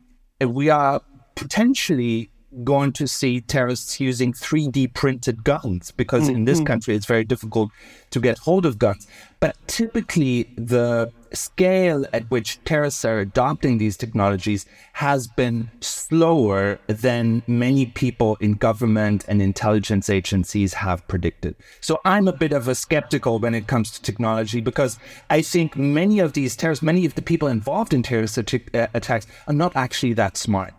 we 0.46 0.70
are 0.70 1.00
potentially 1.34 2.30
going 2.64 2.92
to 2.92 3.08
see 3.08 3.40
terrorists 3.40 3.98
using 3.98 4.32
3D 4.32 4.92
printed 4.92 5.42
guns 5.42 5.90
because 5.90 6.24
mm-hmm. 6.24 6.36
in 6.36 6.44
this 6.44 6.58
mm-hmm. 6.58 6.66
country 6.66 6.94
it's 6.94 7.06
very 7.06 7.24
difficult 7.24 7.70
to 8.10 8.20
get 8.20 8.38
hold 8.38 8.66
of 8.66 8.78
guns. 8.78 9.06
But 9.40 9.56
typically, 9.66 10.44
the 10.56 11.10
scale 11.34 12.04
at 12.12 12.30
which 12.30 12.62
terrorists 12.64 13.04
are 13.04 13.18
adopting 13.18 13.78
these 13.78 13.96
technologies 13.96 14.66
has 14.94 15.26
been 15.26 15.70
slower 15.80 16.78
than 16.86 17.42
many 17.46 17.86
people 17.86 18.36
in 18.40 18.54
government 18.54 19.24
and 19.28 19.40
intelligence 19.40 20.10
agencies 20.10 20.74
have 20.74 21.06
predicted. 21.08 21.56
So 21.80 22.00
I'm 22.04 22.28
a 22.28 22.32
bit 22.32 22.52
of 22.52 22.68
a 22.68 22.74
skeptical 22.74 23.38
when 23.38 23.54
it 23.54 23.66
comes 23.66 23.90
to 23.92 24.02
technology 24.02 24.60
because 24.60 24.98
I 25.30 25.42
think 25.42 25.76
many 25.76 26.18
of 26.20 26.32
these 26.32 26.56
terrorists, 26.56 26.82
many 26.82 27.04
of 27.06 27.14
the 27.14 27.22
people 27.22 27.48
involved 27.48 27.94
in 27.94 28.02
terrorist 28.02 28.38
uh, 28.38 28.86
attacks 28.94 29.26
are 29.46 29.54
not 29.54 29.74
actually 29.76 30.12
that 30.14 30.36
smart. 30.36 30.74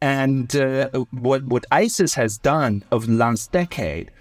And 0.00 0.54
uh, 0.54 0.90
what, 1.10 1.44
what 1.44 1.66
ISIS 1.72 2.14
has 2.14 2.38
done 2.38 2.84
over 2.92 3.06
the 3.06 3.12
last 3.12 3.50
decade 3.50 4.12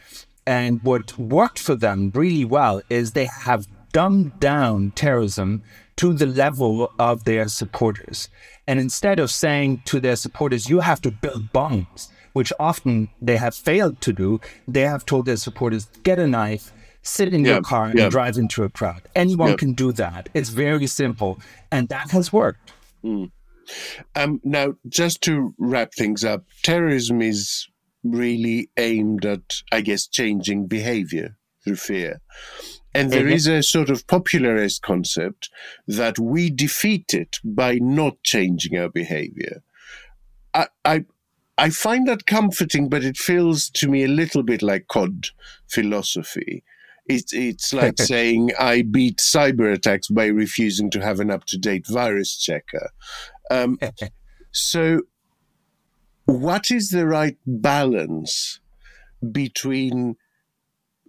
and 0.47 0.81
what 0.81 1.17
worked 1.19 1.59
for 1.59 1.75
them 1.75 2.11
really 2.15 2.45
well 2.45 2.81
is 2.89 3.11
they 3.11 3.25
have 3.25 3.67
dumbed 3.91 4.39
down 4.39 4.91
terrorism 4.91 5.63
to 5.97 6.13
the 6.13 6.25
level 6.25 6.91
of 6.99 7.23
their 7.23 7.47
supporters. 7.47 8.29
And 8.67 8.79
instead 8.79 9.19
of 9.19 9.31
saying 9.31 9.81
to 9.85 9.99
their 9.99 10.15
supporters, 10.15 10.69
you 10.69 10.81
have 10.81 11.01
to 11.01 11.11
build 11.11 11.51
bombs, 11.51 12.09
which 12.33 12.53
often 12.59 13.09
they 13.21 13.37
have 13.37 13.55
failed 13.55 13.99
to 14.01 14.13
do, 14.13 14.39
they 14.67 14.81
have 14.81 15.05
told 15.05 15.25
their 15.25 15.37
supporters, 15.37 15.87
get 16.03 16.19
a 16.19 16.27
knife, 16.27 16.71
sit 17.01 17.33
in 17.33 17.45
your 17.45 17.61
car 17.61 17.85
and 17.87 18.11
drive 18.11 18.37
into 18.37 18.63
a 18.63 18.69
crowd. 18.69 19.01
Anyone 19.15 19.57
can 19.57 19.73
do 19.73 19.91
that. 19.93 20.29
It's 20.33 20.49
very 20.49 20.87
simple. 20.87 21.39
And 21.71 21.89
that 21.89 22.11
has 22.11 22.31
worked. 22.31 22.73
Mm. 23.03 23.31
Um, 24.15 24.41
now, 24.43 24.75
just 24.87 25.21
to 25.23 25.53
wrap 25.57 25.93
things 25.93 26.23
up, 26.23 26.43
terrorism 26.63 27.21
is 27.21 27.67
really 28.03 28.69
aimed 28.77 29.25
at, 29.25 29.61
I 29.71 29.81
guess, 29.81 30.07
changing 30.07 30.67
behavior 30.67 31.37
through 31.63 31.75
fear. 31.75 32.21
And 32.93 33.11
there 33.11 33.23
mm-hmm. 33.23 33.33
is 33.33 33.47
a 33.47 33.61
sort 33.61 33.89
of 33.89 34.07
popularized 34.07 34.81
concept 34.81 35.49
that 35.87 36.17
we 36.17 36.49
defeat 36.49 37.13
it 37.13 37.37
by 37.43 37.75
not 37.75 38.23
changing 38.23 38.77
our 38.77 38.89
behavior. 38.89 39.61
I, 40.53 40.67
I, 40.83 41.05
I 41.57 41.69
find 41.69 42.07
that 42.07 42.25
comforting, 42.25 42.89
but 42.89 43.03
it 43.03 43.17
feels 43.17 43.69
to 43.71 43.87
me 43.87 44.03
a 44.03 44.07
little 44.07 44.43
bit 44.43 44.61
like 44.61 44.87
COD 44.87 45.29
philosophy. 45.67 46.63
It's 47.07 47.33
it's 47.33 47.73
like 47.73 47.97
saying 47.99 48.51
I 48.59 48.81
beat 48.81 49.17
cyber 49.17 49.71
attacks 49.71 50.07
by 50.07 50.25
refusing 50.27 50.89
to 50.91 51.01
have 51.01 51.19
an 51.19 51.31
up 51.31 51.45
to 51.45 51.57
date 51.57 51.87
virus 51.87 52.37
checker. 52.37 52.89
Um, 53.49 53.79
so, 54.51 55.01
what 56.25 56.69
is 56.69 56.89
the 56.89 57.07
right 57.07 57.37
balance 57.45 58.59
between 59.31 60.15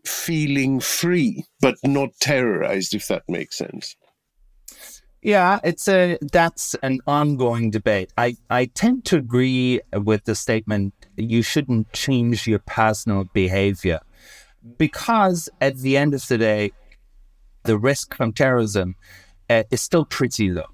feeling 0.09 0.81
free 0.81 1.45
but 1.61 1.77
not 1.85 2.11
terrorized, 2.21 2.95
if 2.95 3.09
that 3.09 3.23
makes 3.29 3.59
sense? 3.59 3.97
Yeah, 5.23 5.59
it's 5.65 5.89
a 5.89 6.17
that's 6.33 6.75
an 6.83 7.01
ongoing 7.07 7.71
debate. 7.71 8.13
I, 8.17 8.37
I 8.51 8.67
tend 8.67 9.05
to 9.07 9.17
agree 9.17 9.81
with 9.93 10.25
the 10.25 10.35
statement 10.35 10.95
you 11.17 11.43
shouldn't 11.43 11.93
change 11.93 12.47
your 12.47 12.61
personal 12.61 13.25
behavior 13.33 14.01
because 14.77 15.49
at 15.61 15.77
the 15.79 15.97
end 15.97 16.15
of 16.15 16.27
the 16.29 16.39
day, 16.39 16.73
the 17.65 17.77
risk 17.77 18.15
from 18.15 18.33
terrorism 18.33 18.95
uh, 19.51 19.65
is 19.71 19.81
still 19.81 20.05
pretty 20.05 20.51
low. 20.51 20.67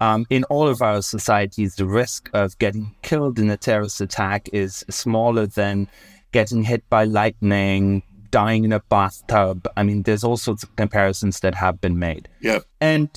Um, 0.00 0.26
in 0.28 0.44
all 0.44 0.68
of 0.68 0.82
our 0.82 1.00
societies, 1.00 1.76
the 1.76 1.86
risk 1.86 2.28
of 2.34 2.58
getting 2.58 2.94
killed 3.02 3.38
in 3.38 3.48
a 3.50 3.56
terrorist 3.56 4.00
attack 4.00 4.48
is 4.52 4.84
smaller 4.90 5.46
than 5.46 5.88
getting 6.32 6.64
hit 6.64 6.86
by 6.90 7.04
lightning, 7.04 8.02
dying 8.36 8.64
in 8.64 8.72
a 8.72 8.80
bathtub. 8.80 9.66
I 9.78 9.82
mean, 9.82 10.02
there's 10.02 10.22
all 10.22 10.36
sorts 10.36 10.62
of 10.62 10.68
comparisons 10.76 11.40
that 11.40 11.54
have 11.54 11.80
been 11.80 11.98
made. 11.98 12.28
Yeah. 12.42 12.58
And 12.82 13.08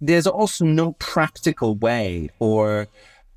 there's 0.00 0.28
also 0.28 0.64
no 0.64 0.92
practical 1.00 1.74
way 1.74 2.30
or 2.38 2.86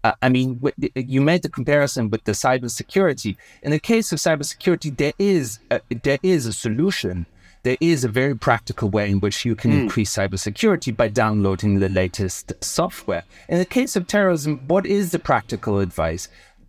uh, 0.04 0.14
I 0.22 0.30
mean, 0.30 0.62
you 0.94 1.22
made 1.22 1.42
the 1.42 1.50
comparison 1.50 2.12
with 2.12 2.26
the 2.26 2.34
cybersecurity. 2.34 3.38
In 3.64 3.72
the 3.72 3.80
case 3.80 4.12
of 4.12 4.20
cybersecurity, 4.20 4.96
there 4.96 5.14
is 5.18 5.58
a, 5.72 5.82
there 6.04 6.20
is 6.22 6.46
a 6.46 6.54
solution. 6.54 7.26
There 7.64 7.78
is 7.82 8.04
a 8.04 8.08
very 8.08 8.36
practical 8.36 8.92
way 8.92 9.10
in 9.10 9.20
which 9.20 9.46
you 9.46 9.56
can 9.56 9.72
mm. 9.72 9.80
increase 9.82 10.14
cybersecurity 10.16 10.96
by 10.96 11.08
downloading 11.08 11.80
the 11.80 11.90
latest 11.90 12.54
software. 12.64 13.24
In 13.50 13.58
the 13.58 13.66
case 13.66 13.96
of 13.96 14.06
terrorism, 14.06 14.60
what 14.68 14.86
is 14.86 15.10
the 15.10 15.18
practical 15.18 15.80
advice? 15.80 16.28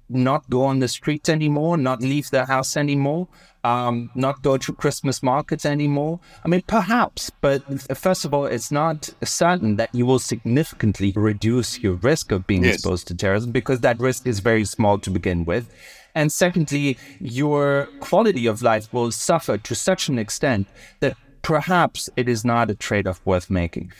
Not 0.08 0.48
go 0.48 0.64
on 0.64 0.78
the 0.78 0.88
streets 0.88 1.28
anymore, 1.28 1.76
not 1.76 2.00
leave 2.00 2.30
the 2.30 2.44
house 2.44 2.76
anymore, 2.76 3.28
um, 3.64 4.10
not 4.14 4.42
go 4.42 4.56
to 4.56 4.72
Christmas 4.72 5.22
markets 5.22 5.66
anymore? 5.66 6.20
I 6.44 6.48
mean, 6.48 6.62
perhaps, 6.66 7.30
but 7.40 7.62
first 7.96 8.24
of 8.24 8.32
all, 8.32 8.46
it's 8.46 8.70
not 8.70 9.10
certain 9.24 9.76
that 9.76 9.92
you 9.92 10.06
will 10.06 10.20
significantly 10.20 11.12
reduce 11.16 11.80
your 11.80 11.94
risk 11.94 12.30
of 12.30 12.46
being 12.46 12.64
yes. 12.64 12.74
exposed 12.74 13.08
to 13.08 13.14
terrorism 13.14 13.50
because 13.50 13.80
that 13.80 13.98
risk 13.98 14.26
is 14.26 14.38
very 14.38 14.64
small 14.64 14.98
to 14.98 15.10
begin 15.10 15.44
with. 15.44 15.68
And 16.14 16.32
secondly, 16.32 16.96
your 17.20 17.88
quality 18.00 18.46
of 18.46 18.62
life 18.62 18.92
will 18.92 19.10
suffer 19.10 19.58
to 19.58 19.74
such 19.74 20.08
an 20.08 20.18
extent 20.18 20.66
that 21.00 21.16
perhaps 21.42 22.08
it 22.16 22.28
is 22.28 22.44
not 22.44 22.70
a 22.70 22.74
trade 22.74 23.06
off 23.06 23.20
worth 23.24 23.50
making 23.50 23.92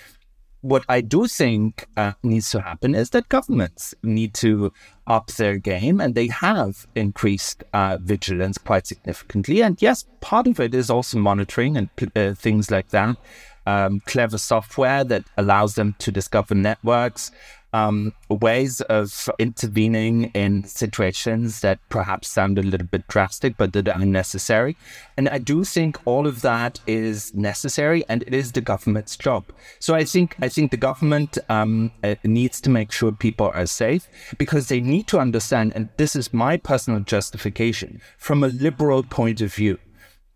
what 0.60 0.84
I 0.88 1.00
do 1.00 1.26
think 1.26 1.86
uh, 1.96 2.12
needs 2.22 2.50
to 2.50 2.60
happen 2.60 2.94
is 2.94 3.10
that 3.10 3.28
governments 3.28 3.94
need 4.02 4.34
to 4.34 4.72
up 5.06 5.28
their 5.28 5.58
game, 5.58 6.00
and 6.00 6.14
they 6.14 6.26
have 6.28 6.86
increased 6.94 7.62
uh, 7.72 7.98
vigilance 8.00 8.58
quite 8.58 8.86
significantly. 8.86 9.62
And 9.62 9.80
yes, 9.80 10.04
part 10.20 10.46
of 10.46 10.58
it 10.58 10.74
is 10.74 10.90
also 10.90 11.18
monitoring 11.18 11.76
and 11.76 11.88
uh, 12.16 12.34
things 12.34 12.70
like 12.70 12.88
that. 12.90 13.16
Um, 13.66 14.00
clever 14.06 14.38
software 14.38 15.02
that 15.04 15.24
allows 15.36 15.74
them 15.74 15.96
to 15.98 16.12
discover 16.12 16.54
networks, 16.54 17.32
um, 17.76 18.14
ways 18.30 18.80
of 18.82 19.28
intervening 19.38 20.30
in 20.32 20.64
situations 20.64 21.60
that 21.60 21.78
perhaps 21.90 22.26
sound 22.26 22.58
a 22.58 22.62
little 22.62 22.86
bit 22.86 23.06
drastic, 23.06 23.58
but 23.58 23.74
that 23.74 23.86
are 23.86 23.98
necessary. 23.98 24.78
And 25.18 25.28
I 25.28 25.36
do 25.36 25.62
think 25.62 25.98
all 26.06 26.26
of 26.26 26.40
that 26.40 26.80
is 26.86 27.34
necessary, 27.34 28.02
and 28.08 28.22
it 28.22 28.32
is 28.32 28.52
the 28.52 28.62
government's 28.62 29.14
job. 29.14 29.44
So 29.78 29.94
I 29.94 30.04
think 30.04 30.36
I 30.40 30.48
think 30.48 30.70
the 30.70 30.78
government 30.78 31.36
um, 31.50 31.92
uh, 32.02 32.14
needs 32.24 32.62
to 32.62 32.70
make 32.70 32.92
sure 32.92 33.12
people 33.12 33.50
are 33.52 33.66
safe 33.66 34.08
because 34.38 34.68
they 34.68 34.80
need 34.80 35.06
to 35.08 35.18
understand, 35.18 35.72
and 35.74 35.90
this 35.98 36.16
is 36.16 36.32
my 36.32 36.56
personal 36.56 37.00
justification 37.00 38.00
from 38.16 38.42
a 38.42 38.48
liberal 38.48 39.02
point 39.02 39.42
of 39.42 39.52
view. 39.52 39.78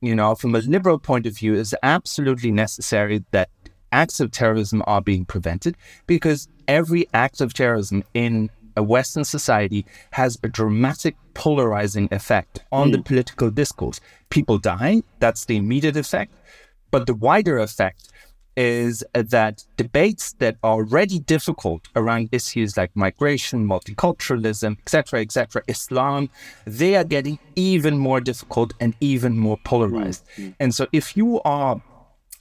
You 0.03 0.15
know, 0.15 0.35
from 0.35 0.55
a 0.55 0.61
liberal 0.61 0.99
point 0.99 1.27
of 1.27 1.37
view, 1.39 1.55
it's 1.55 1.75
absolutely 1.83 2.51
necessary 2.51 3.25
that 3.31 3.49
acts 3.93 4.21
of 4.21 4.31
terrorism 4.31 4.83
are 4.87 5.01
being 5.01 5.25
prevented 5.25 5.77
because 6.07 6.49
every 6.71 7.07
act 7.13 7.41
of 7.41 7.53
terrorism 7.53 8.05
in 8.15 8.49
a 8.77 8.83
Western 8.83 9.25
society 9.25 9.85
has 10.13 10.39
a 10.45 10.49
dramatic 10.49 11.17
polarizing 11.35 12.09
effect 12.13 12.61
on 12.71 12.89
mm. 12.89 12.93
the 12.93 12.99
hmm. 12.99 13.03
political 13.03 13.51
discourse. 13.51 14.01
People 14.31 14.59
die, 14.59 15.03
that's 15.19 15.45
the 15.45 15.57
immediate 15.57 15.97
effect. 15.97 16.33
But 16.93 17.07
the 17.07 17.15
wider 17.15 17.59
effect 17.59 18.09
is 18.57 19.03
that 19.15 19.65
debates 19.77 20.33
that 20.35 20.57
are 20.63 20.75
already 20.75 21.19
difficult 21.19 21.89
around 21.97 22.29
issues 22.31 22.77
like 22.77 22.95
migration, 22.95 23.67
multiculturalism, 23.67 24.79
etc., 24.79 25.21
etc., 25.23 25.63
Islam, 25.67 26.31
they 26.67 26.95
are 26.95 27.05
getting 27.05 27.39
even 27.57 27.99
more 27.99 28.21
difficult 28.21 28.73
and 28.81 28.95
even 29.01 29.37
more 29.39 29.59
polarized. 29.65 30.25
Mm. 30.37 30.55
And 30.61 30.75
so 30.75 30.87
if 30.93 31.17
you 31.17 31.41
are 31.43 31.81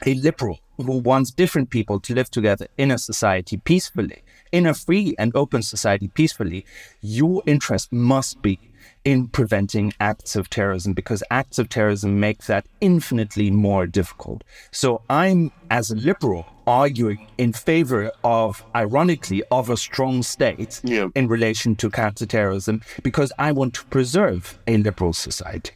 a 0.06 0.14
liberal 0.16 0.60
who 0.78 1.00
wants 1.00 1.32
different 1.32 1.70
people 1.70 2.00
to 2.00 2.14
live 2.14 2.30
together 2.30 2.68
in 2.78 2.92
a 2.92 2.98
society 2.98 3.58
peacefully, 3.58 4.24
in 4.52 4.66
a 4.66 4.74
free 4.74 5.16
and 5.20 5.36
open 5.36 5.62
society 5.62 6.08
peacefully, 6.08 6.66
your 7.02 7.44
interest 7.46 7.92
must 7.92 8.42
be 8.42 8.60
in 9.06 9.28
preventing 9.28 9.94
acts 10.00 10.36
of 10.36 10.50
terrorism 10.50 10.94
because 10.94 11.24
acts 11.32 11.58
of 11.58 11.70
terrorism 11.70 12.20
make 12.20 12.46
that 12.46 12.66
infinitely 12.82 13.50
more 13.50 13.88
difficult. 13.88 14.44
So 14.72 15.02
I'm, 15.10 15.52
as 15.70 15.92
a 15.92 15.96
liberal, 15.96 16.46
arguing 16.68 17.28
in 17.38 17.54
favor 17.54 18.12
of, 18.24 18.64
ironically, 18.76 19.44
of 19.52 19.70
a 19.70 19.78
strong 19.78 20.22
state 20.22 20.82
yeah. 20.84 21.08
in 21.16 21.28
relation 21.28 21.76
to 21.78 21.90
counterterrorism 21.90 22.82
because 23.02 23.32
I 23.40 23.52
want 23.52 23.74
to 23.76 23.86
preserve 23.86 24.60
a 24.68 24.78
liberal 24.78 25.14
society. 25.14 25.72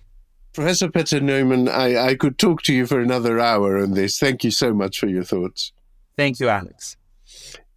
Professor 0.54 0.88
Peter 0.88 1.20
Neumann, 1.20 1.68
I, 1.68 2.10
I 2.10 2.16
could 2.16 2.38
talk 2.38 2.62
to 2.63 2.74
you 2.74 2.86
for 2.86 3.00
another 3.00 3.39
hour 3.39 3.80
on 3.80 3.92
this. 3.92 4.20
Thank 4.20 4.44
you 4.44 4.52
so 4.52 4.72
much 4.72 5.00
for 5.00 5.08
your 5.08 5.24
thoughts. 5.24 5.72
Thank 6.16 6.39
you, 6.39 6.48
Alex. 6.48 6.96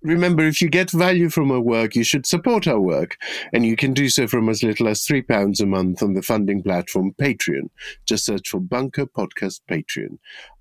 Remember, 0.03 0.45
if 0.45 0.61
you 0.61 0.69
get 0.69 0.91
value 0.91 1.31
from 1.31 1.51
our 1.51 1.61
work, 1.61 1.97
you 1.97 2.05
should 2.05 2.27
support 2.27 2.69
our 2.69 2.79
work, 2.79 3.17
and 3.53 3.65
you 3.65 3.77
can 3.77 3.95
do 3.95 4.11
so 4.11 4.29
from 4.29 4.49
as 4.51 4.63
little 4.63 4.89
as 4.89 5.01
£3 5.01 5.61
a 5.61 5.67
month 5.67 6.03
on 6.03 6.13
the 6.13 6.23
funding 6.23 6.63
platform 6.63 7.15
Patreon. 7.19 7.71
Just 8.05 8.27
search 8.27 8.49
for 8.51 8.61
Bunker 8.61 9.07
Podcast 9.07 9.63
Patreon. 9.69 10.19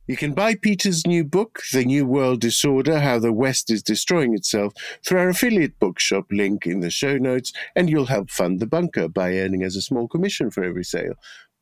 You 0.08 0.16
can 0.16 0.34
buy 0.34 0.56
Peter's 0.56 1.06
new 1.06 1.24
book, 1.24 1.62
The 1.74 1.84
New 1.84 2.06
World 2.06 2.40
Disorder 2.40 3.00
How 3.00 3.20
the 3.20 3.34
West 3.34 3.72
is 3.72 3.84
Destroying 3.84 4.36
Itself, 4.36 4.74
through 5.06 5.20
our 5.20 5.30
affiliate 5.30 5.80
bookshop 5.80 6.26
link 6.32 6.66
in 6.66 6.80
the 6.80 6.92
show 6.92 7.18
notes, 7.18 7.52
and 7.76 7.90
you'll 7.90 8.06
help 8.06 8.30
fund 8.30 8.60
the 8.60 8.68
bunker 8.68 9.08
by 9.08 9.38
earning 9.38 9.64
us 9.64 9.76
a 9.76 9.82
small 9.82 10.08
commission 10.08 10.50
for 10.50 10.64
every 10.64 10.84
sale. 10.84 11.16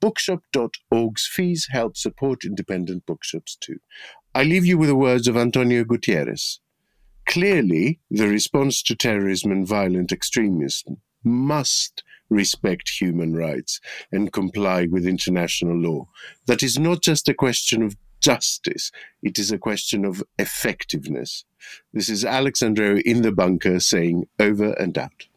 Bookshop.org's 0.03 1.25
fees 1.27 1.69
help 1.71 1.95
support 1.95 2.43
independent 2.43 3.05
bookshops 3.05 3.55
too. 3.55 3.77
I 4.35 4.43
leave 4.43 4.65
you 4.65 4.77
with 4.77 4.89
the 4.89 4.97
words 4.97 5.29
of 5.29 5.37
Antonio 5.37 5.85
Guterres. 5.85 6.59
Clearly, 7.25 8.01
the 8.11 8.27
response 8.27 8.83
to 8.83 8.97
terrorism 8.97 9.53
and 9.53 9.65
violent 9.65 10.11
extremism 10.11 10.97
must 11.23 12.03
respect 12.29 12.99
human 12.99 13.33
rights 13.33 13.79
and 14.11 14.33
comply 14.33 14.87
with 14.87 15.07
international 15.07 15.77
law. 15.77 16.09
That 16.47 16.63
is 16.63 16.77
not 16.77 17.01
just 17.01 17.29
a 17.29 17.33
question 17.33 17.81
of 17.81 17.95
justice, 18.19 18.91
it 19.21 19.39
is 19.39 19.53
a 19.53 19.57
question 19.57 20.03
of 20.03 20.21
effectiveness. 20.37 21.45
This 21.93 22.09
is 22.09 22.25
Alex 22.25 22.59
Andreou 22.59 23.01
in 23.03 23.21
the 23.21 23.31
bunker 23.31 23.79
saying 23.79 24.27
over 24.37 24.73
and 24.73 24.97
out. 24.97 25.27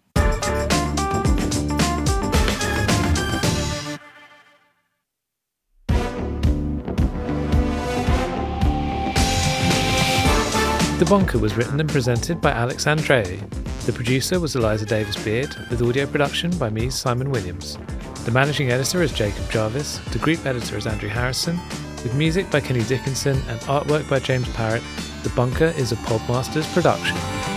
The 10.99 11.05
Bunker 11.05 11.39
was 11.39 11.59
written 11.59 11.79
and 11.79 11.91
presented 11.91 12.41
by 12.41 12.53
Alex 12.53 12.87
Andreou. 12.87 13.39
The 13.85 13.93
producer 13.93 14.41
was 14.41 14.57
Eliza 14.57 14.87
Davis 14.87 15.23
Beard, 15.23 15.55
with 15.69 15.83
audio 15.83 16.07
production 16.07 16.51
by 16.57 16.71
me, 16.71 16.89
Simon 16.89 17.31
Williams. 17.31 17.77
The 18.25 18.31
managing 18.31 18.71
editor 18.71 19.03
is 19.03 19.13
Jacob 19.13 19.51
Jarvis, 19.51 19.99
the 20.13 20.19
group 20.19 20.47
editor 20.47 20.79
is 20.79 20.87
Andrew 20.87 21.11
Harrison, 21.11 21.61
with 22.03 22.15
music 22.15 22.51
by 22.51 22.61
Kenny 22.61 22.83
Dickinson 22.85 23.37
and 23.47 23.61
artwork 23.61 24.09
by 24.09 24.21
James 24.21 24.49
Parrott. 24.55 24.83
The 25.23 25.29
Bunker 25.37 25.75
is 25.77 25.93
a 25.93 25.97
Podmasters 25.97 26.65
production. 26.73 27.56